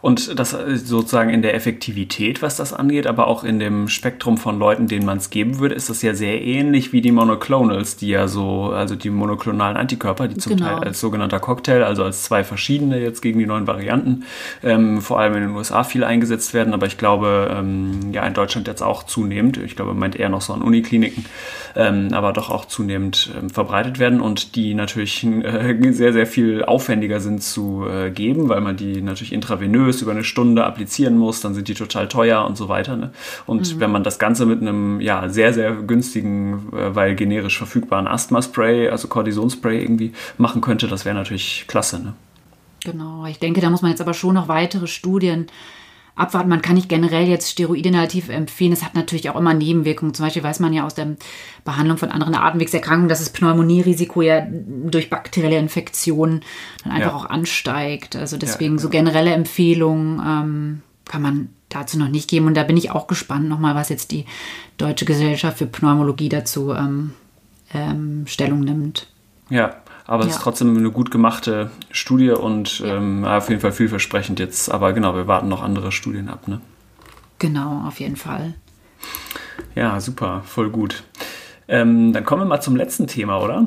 [0.00, 4.58] und das sozusagen in der Effektivität, was das angeht, aber auch in dem Spektrum von
[4.58, 8.08] Leuten, denen man es geben würde, ist das ja sehr ähnlich wie die Monoclonals, die
[8.08, 10.68] ja so, also die monoklonalen Antikörper, die zum genau.
[10.68, 14.24] Teil als sogenannter Cocktail, also als zwei verschiedene jetzt gegen die neuen Varianten,
[14.62, 18.34] ähm, vor allem in den USA viel eingesetzt werden, aber ich glaube, ähm, ja, in
[18.34, 21.24] Deutschland jetzt auch zunehmend, ich glaube, meint eher noch so an Unikliniken,
[21.76, 26.64] ähm, aber doch auch zunehmend ähm, verbreitet werden und die natürlich äh, sehr, sehr viel
[26.64, 31.40] aufwendiger sind zu äh, geben, weil man die natürlich intravenös über eine Stunde applizieren muss,
[31.40, 32.96] dann sind die total teuer und so weiter.
[32.96, 33.12] Ne?
[33.46, 33.80] Und mhm.
[33.80, 38.88] wenn man das Ganze mit einem ja, sehr, sehr günstigen, äh, weil generisch verfügbaren Asthma-Spray,
[38.88, 42.02] also Cortisonspray irgendwie machen könnte, das wäre natürlich klasse.
[42.02, 42.14] Ne?
[42.84, 45.46] Genau, ich denke, da muss man jetzt aber schon noch weitere Studien
[46.20, 46.48] abwarten.
[46.48, 48.72] Man kann nicht generell jetzt Steroidinhalativ empfehlen.
[48.72, 50.14] Es hat natürlich auch immer Nebenwirkungen.
[50.14, 51.16] Zum Beispiel weiß man ja aus der
[51.64, 56.42] Behandlung von anderen Atemwegserkrankungen, dass das Pneumonierisiko ja durch bakterielle Infektionen
[56.84, 57.16] dann einfach ja.
[57.16, 58.16] auch ansteigt.
[58.16, 62.46] Also deswegen ja, so generelle Empfehlungen ähm, kann man dazu noch nicht geben.
[62.46, 64.26] Und da bin ich auch gespannt nochmal, was jetzt die
[64.78, 67.12] Deutsche Gesellschaft für Pneumologie dazu ähm,
[67.74, 69.08] ähm, Stellung nimmt.
[69.48, 69.76] Ja,
[70.10, 70.30] aber ja.
[70.30, 72.96] es ist trotzdem eine gut gemachte Studie und ja.
[72.96, 74.68] ähm, auf jeden Fall vielversprechend jetzt.
[74.68, 76.60] Aber genau, wir warten noch andere Studien ab, ne?
[77.38, 78.54] Genau, auf jeden Fall.
[79.76, 81.04] Ja, super, voll gut.
[81.68, 83.64] Ähm, dann kommen wir mal zum letzten Thema, oder?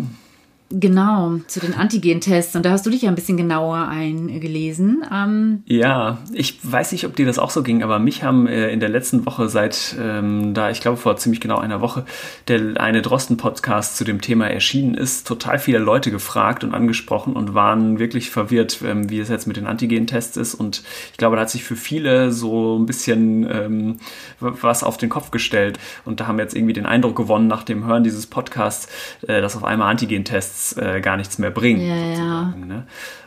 [0.76, 2.56] Genau, zu den Antigen-Tests.
[2.56, 5.04] Und da hast du dich ja ein bisschen genauer eingelesen.
[5.14, 8.72] Ähm ja, ich weiß nicht, ob dir das auch so ging, aber mich haben äh,
[8.72, 12.06] in der letzten Woche seit, ähm, da ich glaube vor ziemlich genau einer Woche,
[12.48, 17.54] der eine Drosten-Podcast zu dem Thema erschienen ist, total viele Leute gefragt und angesprochen und
[17.54, 20.56] waren wirklich verwirrt, ähm, wie es jetzt mit den Antigen-Tests ist.
[20.56, 20.82] Und
[21.12, 23.98] ich glaube, da hat sich für viele so ein bisschen ähm,
[24.40, 25.78] was auf den Kopf gestellt.
[26.04, 28.88] Und da haben jetzt irgendwie den Eindruck gewonnen nach dem Hören dieses Podcasts,
[29.28, 31.82] äh, dass auf einmal Antigen-Tests äh, gar nichts mehr bringen.
[31.82, 32.54] Ja, ja.
[32.56, 32.86] Ne?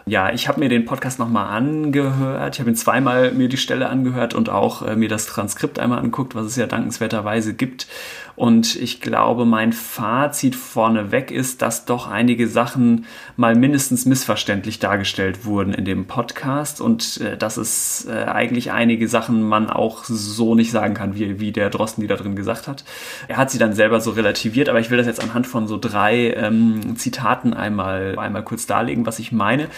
[0.09, 2.55] Ja ich habe mir den Podcast nochmal angehört.
[2.55, 5.99] Ich habe ihn zweimal mir die Stelle angehört und auch äh, mir das Transkript einmal
[5.99, 7.89] anguckt, was es ja dankenswerterweise gibt.
[8.37, 15.47] Und ich glaube, mein Fazit vorneweg ist, dass doch einige Sachen mal mindestens missverständlich dargestellt
[15.47, 20.55] wurden in dem Podcast und äh, dass es äh, eigentlich einige Sachen man auch so
[20.55, 22.85] nicht sagen kann, wie, wie der Drosten die da drin gesagt hat.
[23.27, 25.79] Er hat sie dann selber so relativiert, aber ich will das jetzt anhand von so
[25.79, 29.69] drei ähm, Zitaten einmal, einmal kurz darlegen, was ich meine.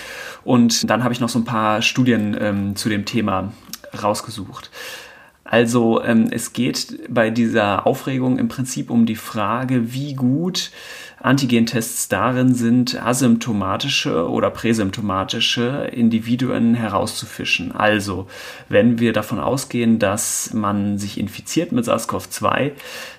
[0.44, 3.52] Und dann habe ich noch so ein paar Studien ähm, zu dem Thema
[4.02, 4.70] rausgesucht.
[5.50, 10.70] Also ähm, es geht bei dieser Aufregung im Prinzip um die Frage, wie gut
[11.20, 17.72] Antigentests darin sind, asymptomatische oder präsymptomatische Individuen herauszufischen.
[17.72, 18.26] Also
[18.68, 22.72] wenn wir davon ausgehen, dass man sich infiziert mit SARS-CoV-2,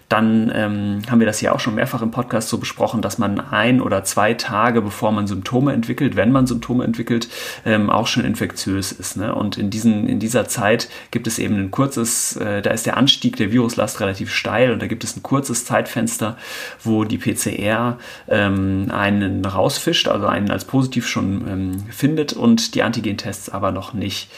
[0.10, 3.40] dann ähm, haben wir das ja auch schon mehrfach im Podcast so besprochen, dass man
[3.40, 7.30] ein oder zwei Tage, bevor man Symptome entwickelt, wenn man Symptome entwickelt,
[7.64, 9.18] ähm, auch schon infektiös ist.
[9.18, 9.34] Ne?
[9.36, 12.98] Und in, diesen, in dieser Zeit gibt es eben ein kurzes, äh, da ist der
[12.98, 16.38] Anstieg der Viruslast relativ steil und da gibt es ein kurzes Zeitfenster,
[16.84, 22.82] wo die PCR ähm, einen rausfischt, also einen als positiv schon ähm, findet und die
[22.82, 24.30] Antigentests aber noch nicht.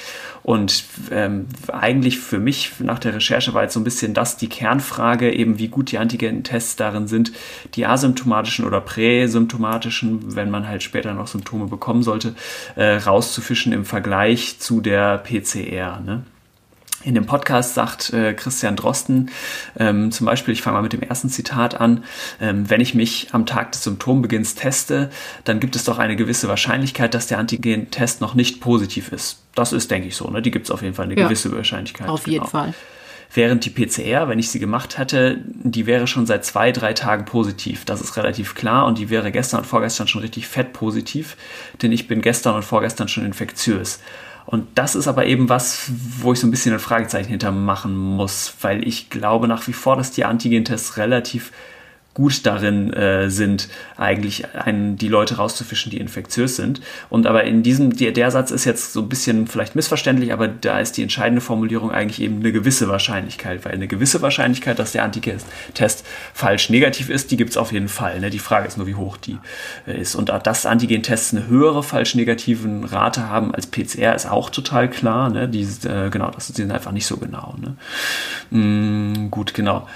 [0.43, 4.49] Und ähm, eigentlich für mich nach der Recherche war jetzt so ein bisschen das die
[4.49, 7.31] Kernfrage, eben wie gut die Antigen-Tests darin sind,
[7.75, 12.35] die asymptomatischen oder präsymptomatischen, wenn man halt später noch Symptome bekommen sollte,
[12.75, 15.99] äh, rauszufischen im Vergleich zu der PCR.
[15.99, 16.23] Ne?
[17.03, 19.31] In dem Podcast sagt äh, Christian Drosten
[19.77, 22.03] ähm, zum Beispiel, ich fange mal mit dem ersten Zitat an,
[22.39, 25.09] ähm, wenn ich mich am Tag des Symptombeginns teste,
[25.43, 29.39] dann gibt es doch eine gewisse Wahrscheinlichkeit, dass der Antigen-Test noch nicht positiv ist.
[29.55, 30.29] Das ist, denke ich, so.
[30.29, 30.41] Ne?
[30.41, 32.07] Die gibt es auf jeden Fall eine ja, gewisse Wahrscheinlichkeit.
[32.07, 32.49] Auf jeden genau.
[32.49, 32.73] Fall.
[33.33, 37.23] Während die PCR, wenn ich sie gemacht hätte, die wäre schon seit zwei, drei Tagen
[37.23, 37.85] positiv.
[37.85, 41.37] Das ist relativ klar und die wäre gestern und vorgestern schon richtig fett positiv,
[41.81, 44.01] denn ich bin gestern und vorgestern schon infektiös.
[44.45, 48.53] Und das ist aber eben was, wo ich so ein bisschen ein Fragezeichen hintermachen muss,
[48.61, 51.51] weil ich glaube nach wie vor, dass die Antigentests relativ
[52.13, 56.81] gut darin äh, sind, eigentlich einen, die Leute rauszufischen, die infektiös sind.
[57.09, 60.49] Und aber in diesem, der, der Satz ist jetzt so ein bisschen vielleicht missverständlich, aber
[60.49, 64.91] da ist die entscheidende Formulierung eigentlich eben eine gewisse Wahrscheinlichkeit, weil eine gewisse Wahrscheinlichkeit, dass
[64.91, 68.19] der Antigen-Test falsch negativ ist, die gibt es auf jeden Fall.
[68.19, 68.29] Ne?
[68.29, 69.37] Die Frage ist nur, wie hoch die
[69.87, 70.15] äh, ist.
[70.15, 75.29] Und dass Antigen-Tests eine höhere falsch negativen Rate haben als PCR, ist auch total klar.
[75.29, 75.47] Ne?
[75.47, 77.55] Die, äh, genau, das sind einfach nicht so genau.
[77.57, 77.77] Ne?
[78.57, 79.87] Mm, gut, genau.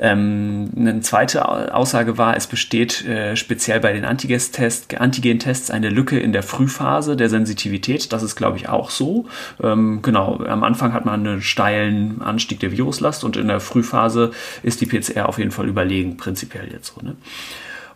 [0.00, 6.18] Ähm, eine zweite Aussage war, es besteht äh, speziell bei den Antigen-Tests Antigen eine Lücke
[6.18, 8.12] in der Frühphase der Sensitivität.
[8.12, 9.26] Das ist, glaube ich, auch so.
[9.62, 14.30] Ähm, genau, am Anfang hat man einen steilen Anstieg der Viruslast und in der Frühphase
[14.62, 17.02] ist die PCR auf jeden Fall überlegen, prinzipiell jetzt so.
[17.02, 17.16] Ne?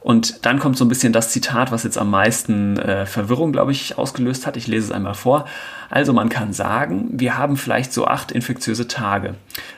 [0.04, 3.72] Und dann kommt so ein bisschen das Zitat, was jetzt am meisten äh, Verwirrung, glaube
[3.72, 4.58] ich, ausgelöst hat.
[4.58, 5.46] Ich lese es einmal vor.
[5.88, 9.34] Also man kann sagen, wir haben vielleicht so acht infektiöse Tage.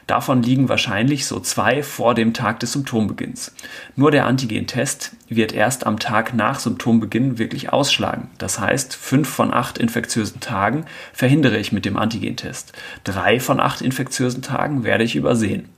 [0.08, 3.54] Davon liegen wahrscheinlich so zwei vor dem Tag des Symptombeginns.
[3.94, 8.28] Nur der Antigen-Test wird erst am Tag nach Symptombeginn wirklich ausschlagen.
[8.38, 12.72] Das heißt, fünf von acht infektiösen Tagen verhindere ich mit dem Antigen-Test.
[13.04, 15.68] Drei von acht infektiösen Tagen werde ich übersehen.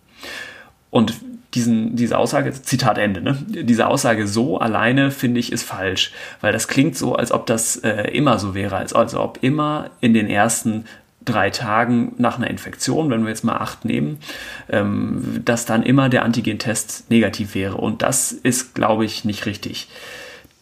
[0.88, 1.20] Und
[1.58, 3.36] diesen, diese Aussage, Zitat Ende, ne?
[3.48, 7.76] diese Aussage so alleine finde ich ist falsch, weil das klingt so, als ob das
[7.76, 10.84] äh, immer so wäre, als, als ob immer in den ersten
[11.24, 14.20] drei Tagen nach einer Infektion, wenn wir jetzt mal acht nehmen,
[14.70, 17.74] ähm, dass dann immer der Antigentest negativ wäre.
[17.74, 19.88] Und das ist, glaube ich, nicht richtig.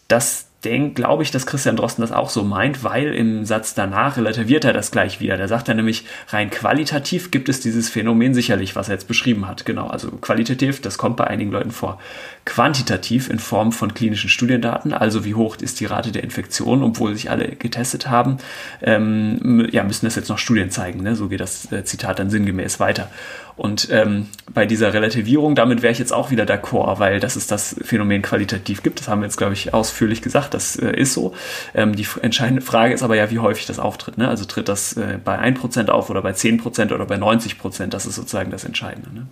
[0.09, 4.17] Das denke, glaube ich, dass Christian Drosten das auch so meint, weil im Satz danach
[4.17, 5.37] relativiert er das gleich wieder.
[5.37, 9.47] Da sagt er nämlich, rein qualitativ gibt es dieses Phänomen sicherlich, was er jetzt beschrieben
[9.47, 9.65] hat.
[9.65, 11.99] Genau, also qualitativ, das kommt bei einigen Leuten vor.
[12.45, 17.15] Quantitativ in Form von klinischen Studiendaten, also wie hoch ist die Rate der Infektion, obwohl
[17.15, 18.39] sich alle getestet haben,
[18.83, 21.03] ähm, ja, müssen das jetzt noch Studien zeigen.
[21.03, 21.17] Ne?
[21.17, 23.11] So geht das äh, Zitat dann sinngemäß weiter.
[23.57, 27.51] Und ähm, bei dieser Relativierung, damit wäre ich jetzt auch wieder d'accord, weil das ist
[27.51, 29.01] das Phänomen qualitativ gibt.
[29.01, 30.53] Das haben wir jetzt, glaube ich, ausführlich gesagt.
[30.53, 31.35] Das äh, ist so.
[31.75, 34.19] Ähm, die entscheidende Frage ist aber ja, wie häufig das auftritt.
[34.19, 34.29] Ne?
[34.29, 37.87] Also tritt das äh, bei 1% auf oder bei 10% oder bei 90%?
[37.87, 39.11] Das ist sozusagen das Entscheidende.
[39.15, 39.27] Ne?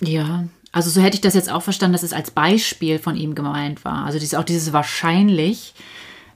[0.00, 3.34] Ja, also so hätte ich das jetzt auch verstanden, dass es als Beispiel von ihm
[3.34, 4.06] gemeint war.
[4.06, 5.74] Also dieses, auch dieses wahrscheinlich,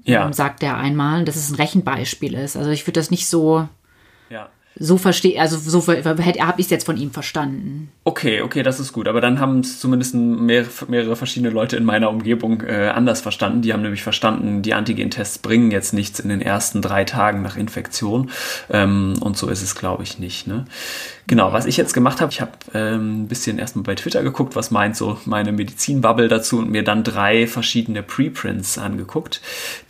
[0.04, 0.26] ja.
[0.26, 2.58] ähm, sagt er einmal, dass es ein Rechenbeispiel ist.
[2.58, 3.66] Also ich würde das nicht so
[4.28, 7.92] ja so verstehe, also so habe ich es jetzt von ihm verstanden.
[8.02, 9.06] Okay, okay, das ist gut.
[9.06, 13.62] Aber dann haben es zumindest mehrere, mehrere verschiedene Leute in meiner Umgebung äh, anders verstanden.
[13.62, 17.56] Die haben nämlich verstanden, die Antigen-Tests bringen jetzt nichts in den ersten drei Tagen nach
[17.56, 18.30] Infektion.
[18.68, 20.48] Ähm, und so ist es, glaube ich, nicht.
[20.48, 20.64] Ne?
[21.26, 24.56] Genau, was ich jetzt gemacht habe, ich habe ähm, ein bisschen erstmal bei Twitter geguckt,
[24.56, 29.40] was meint so meine Medizinbubble dazu und mir dann drei verschiedene Preprints angeguckt.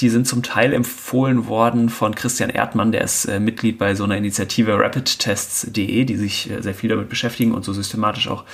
[0.01, 4.05] Die sind zum Teil empfohlen worden von Christian Erdmann, der ist äh, Mitglied bei so
[4.05, 8.45] einer Initiative rapidtests.de, die sich äh, sehr viel damit beschäftigen und so systematisch auch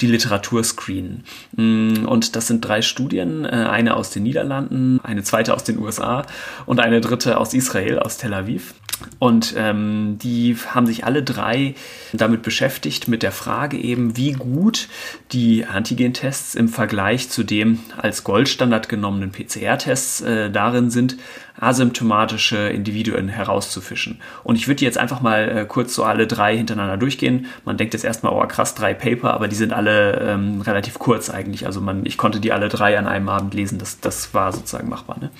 [0.00, 1.22] die Literatur screenen.
[1.52, 5.78] Mm, und das sind drei Studien, äh, eine aus den Niederlanden, eine zweite aus den
[5.78, 6.26] USA
[6.66, 8.74] und eine dritte aus Israel, aus Tel Aviv.
[9.18, 11.74] Und ähm, die haben sich alle drei
[12.12, 14.88] damit beschäftigt, mit der Frage eben, wie gut
[15.32, 21.16] die Antigen-Tests im Vergleich zu dem als Goldstandard genommenen PCR-Tests äh, darin sind,
[21.58, 24.20] asymptomatische Individuen herauszufischen.
[24.44, 27.46] Und ich würde jetzt einfach mal äh, kurz so alle drei hintereinander durchgehen.
[27.64, 31.30] Man denkt jetzt erstmal, oh krass, drei Paper, aber die sind alle ähm, relativ kurz
[31.30, 31.66] eigentlich.
[31.66, 33.78] Also man, ich konnte die alle drei an einem Abend lesen.
[33.78, 35.18] Das, das war sozusagen machbar.
[35.20, 35.30] Ne?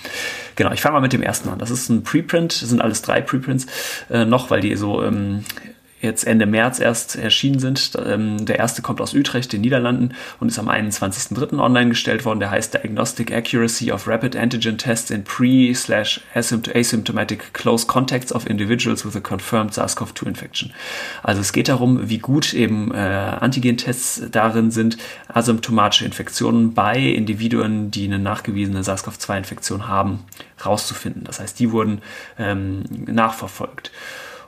[0.54, 1.58] Genau, ich fange mal mit dem ersten an.
[1.58, 3.66] Das ist ein Preprint, das sind alles drei Preprints
[4.10, 5.44] äh, noch, weil die so ähm,
[6.06, 7.92] jetzt Ende März erst erschienen sind.
[8.04, 11.58] Ähm, der erste kommt aus Utrecht, den Niederlanden, und ist am 21.03.
[11.58, 12.40] online gestellt worden.
[12.40, 19.14] Der heißt Diagnostic Accuracy of Rapid Antigen Tests in Pre-Asymptomatic Close Contacts of Individuals with
[19.16, 20.72] a Confirmed SARS-CoV-2 Infection.
[21.22, 24.96] Also es geht darum, wie gut eben äh, Antigen-Tests darin sind,
[25.28, 30.24] asymptomatische Infektionen bei Individuen, die eine nachgewiesene SARS-CoV-2-Infektion haben,
[30.64, 31.24] rauszufinden.
[31.24, 32.02] Das heißt, die wurden
[32.38, 33.90] ähm, nachverfolgt.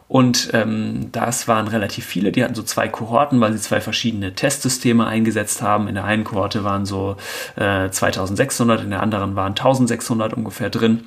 [0.08, 4.34] Und ähm, das waren relativ viele, die hatten so zwei Kohorten, weil sie zwei verschiedene
[4.34, 5.86] Testsysteme eingesetzt haben.
[5.86, 7.16] In der einen Kohorte waren so
[7.56, 11.04] äh, 2600, in der anderen waren 1600 ungefähr drin.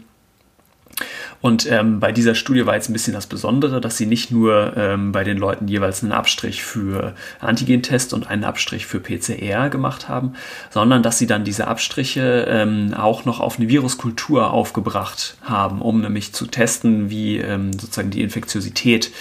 [1.42, 4.74] Und ähm, bei dieser Studie war jetzt ein bisschen das Besondere, dass sie nicht nur
[4.78, 10.08] ähm, bei den Leuten jeweils einen Abstrich für Antigentest und einen Abstrich für PCR gemacht
[10.08, 10.34] haben,
[10.70, 16.02] sondern dass sie dann diese Abstriche ähm, auch noch auf eine Viruskultur aufgebracht haben, um
[16.02, 19.12] nämlich zu testen, wie ähm, sozusagen die Infektiosität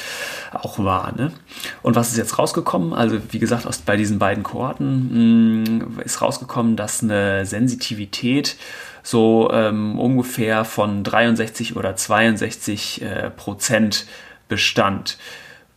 [0.52, 1.14] auch war.
[1.16, 1.32] Ne?
[1.82, 2.92] Und was ist jetzt rausgekommen?
[2.92, 8.56] Also wie gesagt, aus, bei diesen beiden Kohorten mh, mm, ist rausgekommen, dass eine Sensitivität
[9.02, 14.06] so ähm, ungefähr von 63 oder 62 äh, Prozent
[14.48, 15.18] bestand.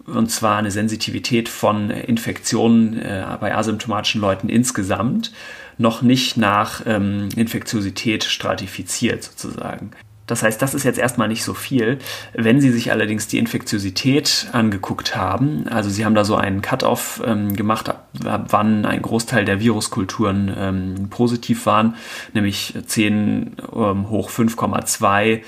[0.05, 5.31] und zwar eine Sensitivität von Infektionen äh, bei asymptomatischen Leuten insgesamt,
[5.77, 9.91] noch nicht nach ähm, Infektiosität stratifiziert sozusagen.
[10.25, 11.99] Das heißt, das ist jetzt erstmal nicht so viel.
[12.33, 17.21] Wenn Sie sich allerdings die Infektiosität angeguckt haben, also Sie haben da so einen Cut-off
[17.25, 21.95] ähm, gemacht, ab, ab, wann ein Großteil der Viruskulturen ähm, positiv waren,
[22.33, 25.41] nämlich 10 ähm, hoch 5,2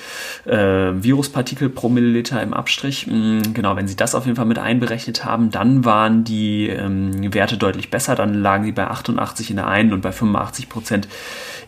[0.45, 3.07] äh, Viruspartikel pro Milliliter im Abstrich.
[3.07, 7.33] Mhm, genau, wenn Sie das auf jeden Fall mit einberechnet haben, dann waren die ähm,
[7.33, 8.15] Werte deutlich besser.
[8.15, 11.07] Dann lagen sie bei 88 in der einen und bei 85 Prozent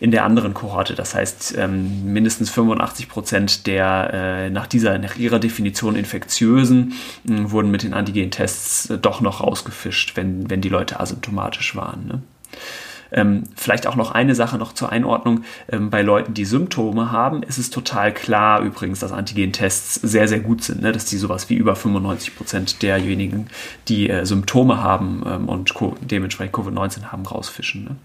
[0.00, 0.94] in der anderen Kohorte.
[0.94, 6.94] Das heißt, ähm, mindestens 85 Prozent der äh, nach dieser, nach ihrer Definition infektiösen
[7.28, 12.06] äh, wurden mit den Antigen-Tests äh, doch noch rausgefischt, wenn, wenn die Leute asymptomatisch waren.
[12.06, 12.22] Ne?
[13.10, 15.44] Ähm, vielleicht auch noch eine Sache noch zur Einordnung.
[15.70, 20.40] Ähm, bei Leuten, die Symptome haben, ist es total klar übrigens, dass Antigen-Tests sehr, sehr
[20.40, 20.92] gut sind, ne?
[20.92, 23.48] dass die sowas wie über 95 Prozent derjenigen,
[23.88, 27.84] die äh, Symptome haben ähm, und dementsprechend Covid-19 haben, rausfischen.
[27.84, 27.96] Ne?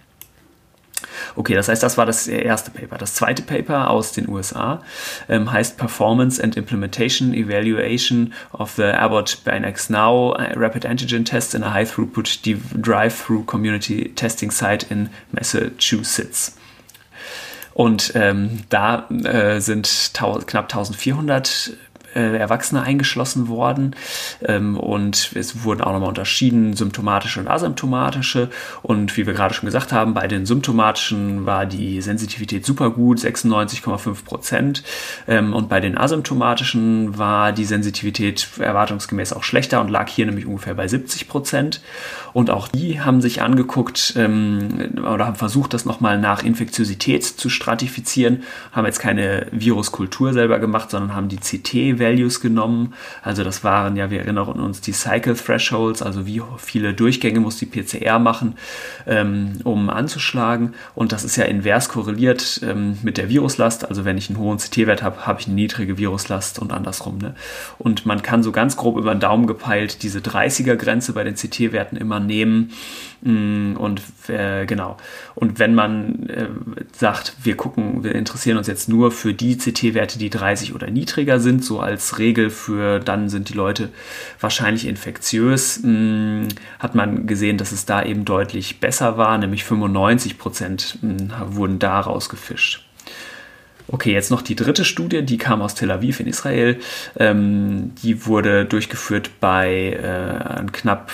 [1.35, 2.97] Okay, das heißt, das war das erste Paper.
[2.97, 4.81] Das zweite Paper aus den USA
[5.29, 11.63] ähm, heißt Performance and Implementation Evaluation of the Abbott Binax Now Rapid Antigen Test in
[11.63, 12.39] a High Throughput
[12.81, 16.57] Drive-Through Community Testing Site in Massachusetts.
[17.73, 21.75] Und ähm, da äh, sind knapp 1400
[22.15, 23.95] äh, Erwachsene eingeschlossen worden.
[24.43, 28.49] Ähm, und es wurden auch nochmal unterschieden, symptomatische und asymptomatische.
[28.81, 33.19] Und wie wir gerade schon gesagt haben, bei den symptomatischen war die Sensitivität super gut,
[33.19, 34.83] 96,5 Prozent.
[35.27, 40.45] Ähm, und bei den asymptomatischen war die Sensitivität erwartungsgemäß auch schlechter und lag hier nämlich
[40.45, 41.81] ungefähr bei 70 Prozent.
[42.33, 47.49] Und auch die haben sich angeguckt ähm, oder haben versucht, das nochmal nach Infektiosität zu
[47.49, 52.93] stratifizieren, haben jetzt keine Viruskultur selber gemacht, sondern haben die CT Values genommen.
[53.21, 57.57] Also das waren ja, wir erinnern uns, die Cycle Thresholds, also wie viele Durchgänge muss
[57.57, 58.55] die PCR machen,
[59.07, 60.73] ähm, um anzuschlagen.
[60.95, 63.87] Und das ist ja invers korreliert ähm, mit der Viruslast.
[63.87, 67.17] Also wenn ich einen hohen CT-Wert habe, habe ich eine niedrige Viruslast und andersrum.
[67.19, 67.35] Ne?
[67.79, 71.97] Und man kann so ganz grob über den Daumen gepeilt diese 30er-Grenze bei den CT-Werten
[71.97, 72.71] immer nehmen.
[73.23, 74.97] Mm, und äh, genau.
[75.33, 76.47] Und wenn man äh,
[76.91, 81.39] sagt, wir gucken, wir interessieren uns jetzt nur für die CT-Werte, die 30 oder niedriger
[81.39, 83.89] sind, so als Regel für dann sind die Leute
[84.41, 86.47] wahrscheinlich infektiös, mh, mm,
[86.79, 91.79] hat man gesehen, dass es da eben deutlich besser war, nämlich 95 Prozent mm, wurden
[91.79, 92.85] da rausgefischt.
[93.87, 96.79] Okay, jetzt noch die dritte Studie, die kam aus Tel Aviv in Israel.
[97.17, 101.11] Ähm, die wurde durchgeführt bei äh, knapp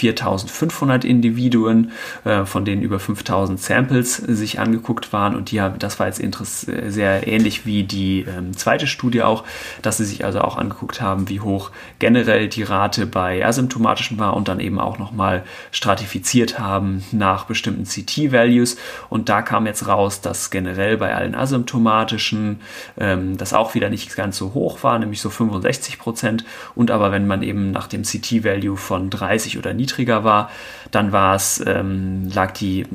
[0.00, 1.92] 4500 Individuen,
[2.24, 5.36] äh, von denen über 5000 Samples sich angeguckt waren.
[5.36, 6.20] Und die das war jetzt
[6.62, 9.44] sehr ähnlich wie die ähm, zweite Studie auch,
[9.82, 14.34] dass sie sich also auch angeguckt haben, wie hoch generell die Rate bei asymptomatischen war
[14.34, 18.78] und dann eben auch nochmal stratifiziert haben nach bestimmten CT-Values.
[19.10, 22.60] Und da kam jetzt raus, dass generell bei allen asymptomatischen
[22.98, 26.44] ähm, das auch wieder nicht ganz so hoch war, nämlich so 65 Prozent.
[26.74, 30.50] Und aber wenn man eben nach dem CT-Value von 30 oder niedriger niedriger war,
[30.90, 32.86] dann war es, ähm, lag die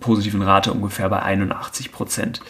[0.00, 2.40] positiven Rate ungefähr bei 81 Prozent.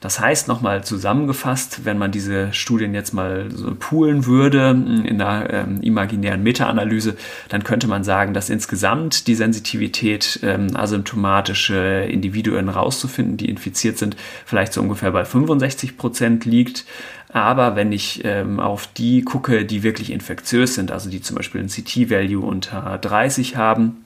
[0.00, 5.52] Das heißt, nochmal zusammengefasst, wenn man diese Studien jetzt mal so poolen würde in einer
[5.52, 7.16] ähm, imaginären Meta-Analyse,
[7.48, 14.16] dann könnte man sagen, dass insgesamt die Sensitivität, ähm, asymptomatische Individuen rauszufinden, die infiziert sind,
[14.46, 16.84] vielleicht so ungefähr bei 65 Prozent liegt.
[17.30, 21.60] Aber wenn ich ähm, auf die gucke, die wirklich infektiös sind, also die zum Beispiel
[21.60, 24.04] ein CT-Value unter 30 haben,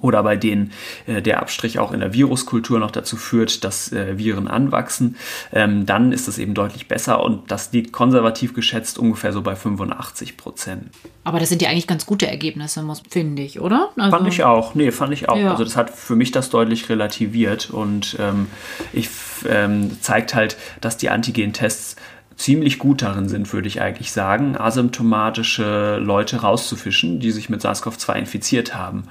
[0.00, 0.72] oder bei denen
[1.06, 5.16] äh, der Abstrich auch in der Viruskultur noch dazu führt, dass äh, Viren anwachsen,
[5.52, 9.56] ähm, dann ist das eben deutlich besser und das liegt konservativ geschätzt ungefähr so bei
[9.56, 10.90] 85 Prozent.
[11.24, 13.90] Aber das sind ja eigentlich ganz gute Ergebnisse, finde ich, oder?
[13.96, 14.74] Also fand ich auch.
[14.74, 15.36] Nee, fand ich auch.
[15.36, 15.50] Ja.
[15.50, 18.48] Also das hat für mich das deutlich relativiert und ähm,
[18.92, 19.08] ich
[19.48, 21.96] ähm, zeigt halt, dass die Antigen-Tests
[22.38, 28.14] ziemlich gut darin sind, würde ich eigentlich sagen, asymptomatische Leute rauszufischen, die sich mit SARS-CoV-2
[28.14, 29.04] infiziert haben.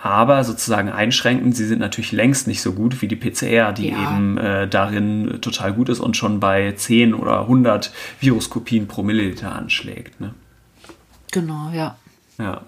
[0.00, 4.00] Aber sozusagen einschränkend, sie sind natürlich längst nicht so gut wie die PCR, die ja.
[4.00, 9.52] eben äh, darin total gut ist und schon bei 10 oder 100 Viruskopien pro Milliliter
[9.56, 10.20] anschlägt.
[10.20, 10.34] Ne?
[11.32, 11.96] Genau, ja.
[12.38, 12.62] Ja.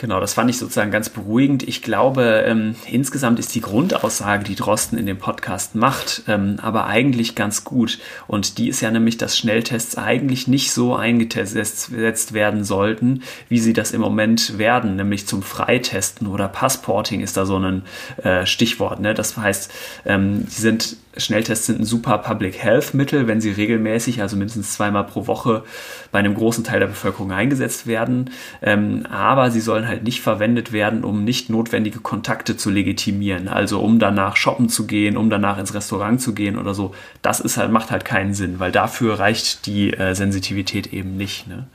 [0.00, 1.62] Genau, das fand ich sozusagen ganz beruhigend.
[1.68, 6.86] Ich glaube, ähm, insgesamt ist die Grundaussage, die Drosten in dem Podcast macht, ähm, aber
[6.86, 7.98] eigentlich ganz gut.
[8.26, 11.92] Und die ist ja nämlich, dass Schnelltests eigentlich nicht so eingesetzt
[12.32, 17.44] werden sollten, wie sie das im Moment werden, nämlich zum Freitesten oder Passporting ist da
[17.44, 17.82] so ein
[18.22, 19.00] äh, Stichwort.
[19.00, 19.12] Ne?
[19.12, 19.70] Das heißt,
[20.06, 24.74] ähm, die sind Schnelltests sind ein super Public Health Mittel, wenn sie regelmäßig, also mindestens
[24.74, 25.64] zweimal pro Woche
[26.12, 28.30] bei einem großen Teil der Bevölkerung eingesetzt werden.
[28.62, 33.48] Ähm, aber sie sollen halt nicht verwendet werden, um nicht notwendige Kontakte zu legitimieren.
[33.48, 36.94] Also um danach shoppen zu gehen, um danach ins Restaurant zu gehen oder so.
[37.20, 41.46] Das ist halt, macht halt keinen Sinn, weil dafür reicht die äh, Sensitivität eben nicht.
[41.46, 41.66] Ne?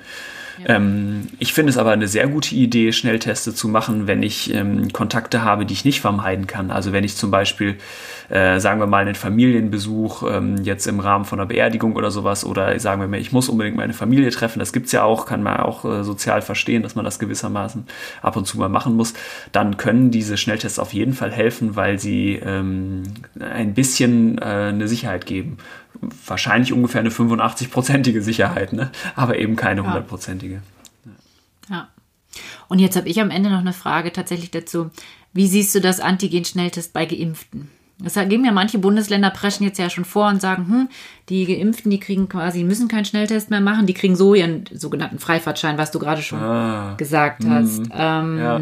[0.65, 4.91] Ähm, ich finde es aber eine sehr gute Idee, Schnellteste zu machen, wenn ich ähm,
[4.93, 6.71] Kontakte habe, die ich nicht vermeiden kann.
[6.71, 7.77] Also wenn ich zum Beispiel,
[8.29, 12.45] äh, sagen wir mal, einen Familienbesuch ähm, jetzt im Rahmen von einer Beerdigung oder sowas
[12.45, 15.25] oder sagen wir mal, ich muss unbedingt meine Familie treffen, das gibt es ja auch,
[15.25, 17.85] kann man auch äh, sozial verstehen, dass man das gewissermaßen
[18.21, 19.13] ab und zu mal machen muss,
[19.51, 23.03] dann können diese Schnelltests auf jeden Fall helfen, weil sie ähm,
[23.39, 25.57] ein bisschen äh, eine Sicherheit geben
[26.25, 28.91] wahrscheinlich ungefähr eine 85-prozentige Sicherheit, ne?
[29.15, 30.61] aber eben keine hundertprozentige.
[31.69, 31.75] Ja.
[31.75, 31.87] ja.
[32.67, 34.89] Und jetzt habe ich am Ende noch eine Frage tatsächlich dazu.
[35.33, 37.69] Wie siehst du das Antigen-Schnelltest bei Geimpften?
[37.97, 40.89] Das geben ja manche Bundesländer preschen jetzt ja schon vor und sagen, hm,
[41.29, 45.19] die Geimpften, die kriegen quasi, müssen keinen Schnelltest mehr machen, die kriegen so ihren sogenannten
[45.19, 47.77] Freifahrtschein, was du gerade schon ah, gesagt hast.
[47.77, 48.59] Hm, ähm, ja.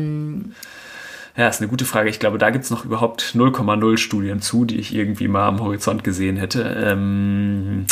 [1.36, 2.09] Ja, ist eine gute Frage.
[2.09, 5.61] Ich glaube, da gibt es noch überhaupt 0,0 Studien zu, die ich irgendwie mal am
[5.61, 6.61] Horizont gesehen hätte.
[6.61, 7.88] Ähm,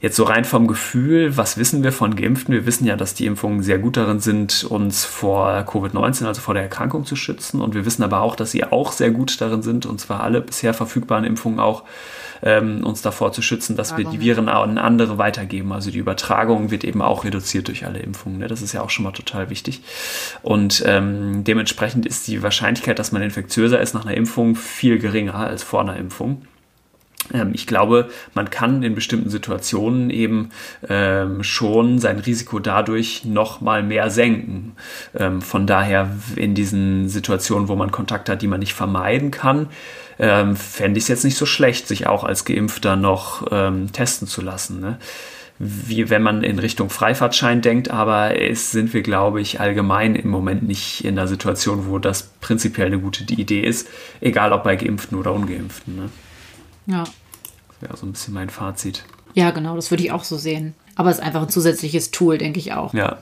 [0.00, 2.54] jetzt so rein vom Gefühl, was wissen wir von Geimpften?
[2.54, 6.54] Wir wissen ja, dass die Impfungen sehr gut darin sind, uns vor Covid-19, also vor
[6.54, 7.60] der Erkrankung zu schützen.
[7.60, 10.40] Und wir wissen aber auch, dass sie auch sehr gut darin sind, und zwar alle
[10.40, 11.82] bisher verfügbaren Impfungen auch,
[12.42, 15.72] ähm, uns davor zu schützen, dass wir die Viren an andere weitergeben.
[15.72, 18.38] Also die Übertragung wird eben auch reduziert durch alle Impfungen.
[18.38, 18.46] Ne?
[18.46, 19.82] Das ist ja auch schon mal total wichtig.
[20.42, 25.34] Und ähm, dementsprechend ist die Wahrscheinlichkeit, dass man infektiöser ist nach einer Impfung viel geringer
[25.34, 26.42] als vor einer Impfung
[27.52, 30.50] ich glaube, man kann in bestimmten Situationen eben
[30.88, 34.76] ähm, schon sein Risiko dadurch noch mal mehr senken.
[35.14, 39.68] Ähm, von daher in diesen Situationen, wo man Kontakt hat, die man nicht vermeiden kann,
[40.18, 44.26] ähm, fände ich es jetzt nicht so schlecht, sich auch als Geimpfter noch ähm, testen
[44.26, 44.80] zu lassen.
[44.80, 44.98] Ne?
[45.58, 50.30] Wie wenn man in Richtung Freifahrtschein denkt, aber es sind wir, glaube ich, allgemein im
[50.30, 53.88] Moment nicht in der Situation, wo das prinzipiell eine gute Idee ist,
[54.20, 55.96] egal ob bei Geimpften oder Ungeimpften.
[55.96, 56.08] Ne?
[56.88, 57.04] Ja.
[57.04, 59.04] Das wäre so ein bisschen mein Fazit.
[59.34, 60.74] Ja, genau, das würde ich auch so sehen.
[60.96, 62.92] Aber es ist einfach ein zusätzliches Tool, denke ich auch.
[62.92, 63.18] Ja,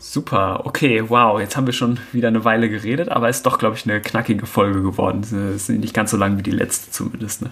[0.00, 3.76] Super, okay, wow, jetzt haben wir schon wieder eine Weile geredet, aber ist doch, glaube
[3.76, 5.22] ich, eine knackige Folge geworden.
[5.22, 7.50] Es ist nicht ganz so lang wie die letzte zumindest, ne?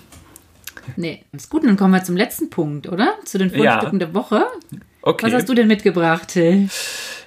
[0.94, 3.14] Nee, ist gut, dann kommen wir zum letzten Punkt, oder?
[3.24, 4.06] Zu den Fundstücken ja.
[4.06, 4.46] der Woche.
[5.06, 5.26] Okay.
[5.26, 6.68] Was hast du denn mitgebracht, Till?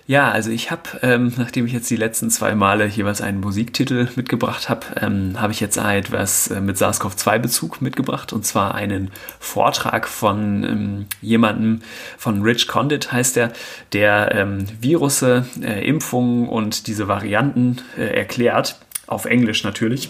[0.06, 4.10] Ja, also ich habe, ähm, nachdem ich jetzt die letzten zwei Male jeweils einen Musiktitel
[4.18, 10.10] mitgebracht habe, ähm, habe ich jetzt etwas äh, mit SARS-CoV-2-Bezug mitgebracht und zwar einen Vortrag
[10.10, 11.82] von ähm, jemandem,
[12.18, 13.54] von Rich Condit heißt er,
[13.94, 18.78] der ähm, Virusse, äh, Impfungen und diese Varianten äh, erklärt,
[19.08, 20.10] auf Englisch natürlich.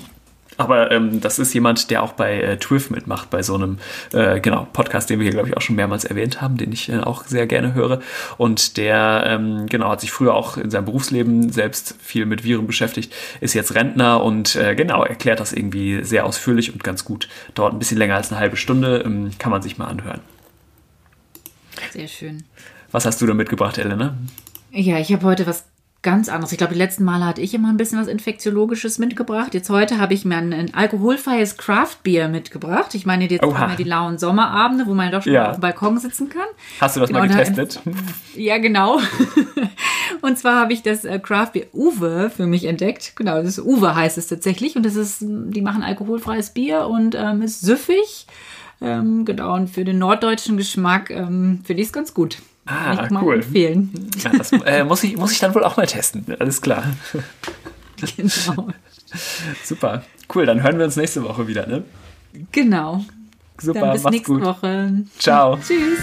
[0.59, 3.77] Aber ähm, das ist jemand, der auch bei äh, TWIF mitmacht, bei so einem
[4.11, 6.89] äh, genau Podcast, den wir hier, glaube ich, auch schon mehrmals erwähnt haben, den ich
[6.89, 8.01] äh, auch sehr gerne höre.
[8.37, 12.67] Und der ähm, genau hat sich früher auch in seinem Berufsleben selbst viel mit Viren
[12.67, 17.29] beschäftigt, ist jetzt Rentner und äh, genau erklärt das irgendwie sehr ausführlich und ganz gut.
[17.55, 20.19] Dauert ein bisschen länger als eine halbe Stunde, ähm, kann man sich mal anhören.
[21.93, 22.43] Sehr schön.
[22.91, 24.17] Was hast du da mitgebracht, Elena?
[24.71, 25.63] Ja, ich habe heute was
[26.01, 26.51] ganz anderes.
[26.53, 29.53] Ich glaube, die letzten Male hatte ich immer ein bisschen was Infektiologisches mitgebracht.
[29.53, 32.95] Jetzt heute habe ich mir ein, ein alkoholfreies Craft-Bier mitgebracht.
[32.95, 33.57] Ich meine, jetzt Oha.
[33.57, 35.49] haben wir die lauen Sommerabende, wo man doch schon ja.
[35.49, 36.47] auf dem Balkon sitzen kann.
[36.79, 37.81] Hast du das genau, mal getestet?
[38.35, 38.99] ja, genau.
[40.21, 43.13] und zwar habe ich das äh, Craft-Bier Uwe für mich entdeckt.
[43.15, 44.77] Genau, das ist Uwe heißt es tatsächlich.
[44.77, 48.25] Und das ist, die machen alkoholfreies Bier und ähm, ist süffig.
[48.81, 52.37] Ähm, genau, und für den norddeutschen Geschmack ähm, finde ich es ganz gut.
[52.69, 53.35] Ah, Kann ich mal cool.
[53.35, 54.09] empfehlen.
[54.23, 56.25] Ja, das äh, muss, ich, muss ich dann wohl auch mal testen.
[56.39, 56.83] Alles klar.
[58.15, 58.69] Genau.
[59.65, 60.03] Super.
[60.33, 61.83] Cool, dann hören wir uns nächste Woche wieder, ne?
[62.53, 63.03] Genau.
[63.57, 64.41] Super, dann bis nächste gut.
[64.41, 65.03] Woche.
[65.17, 65.57] Ciao.
[65.57, 65.99] Tschüss.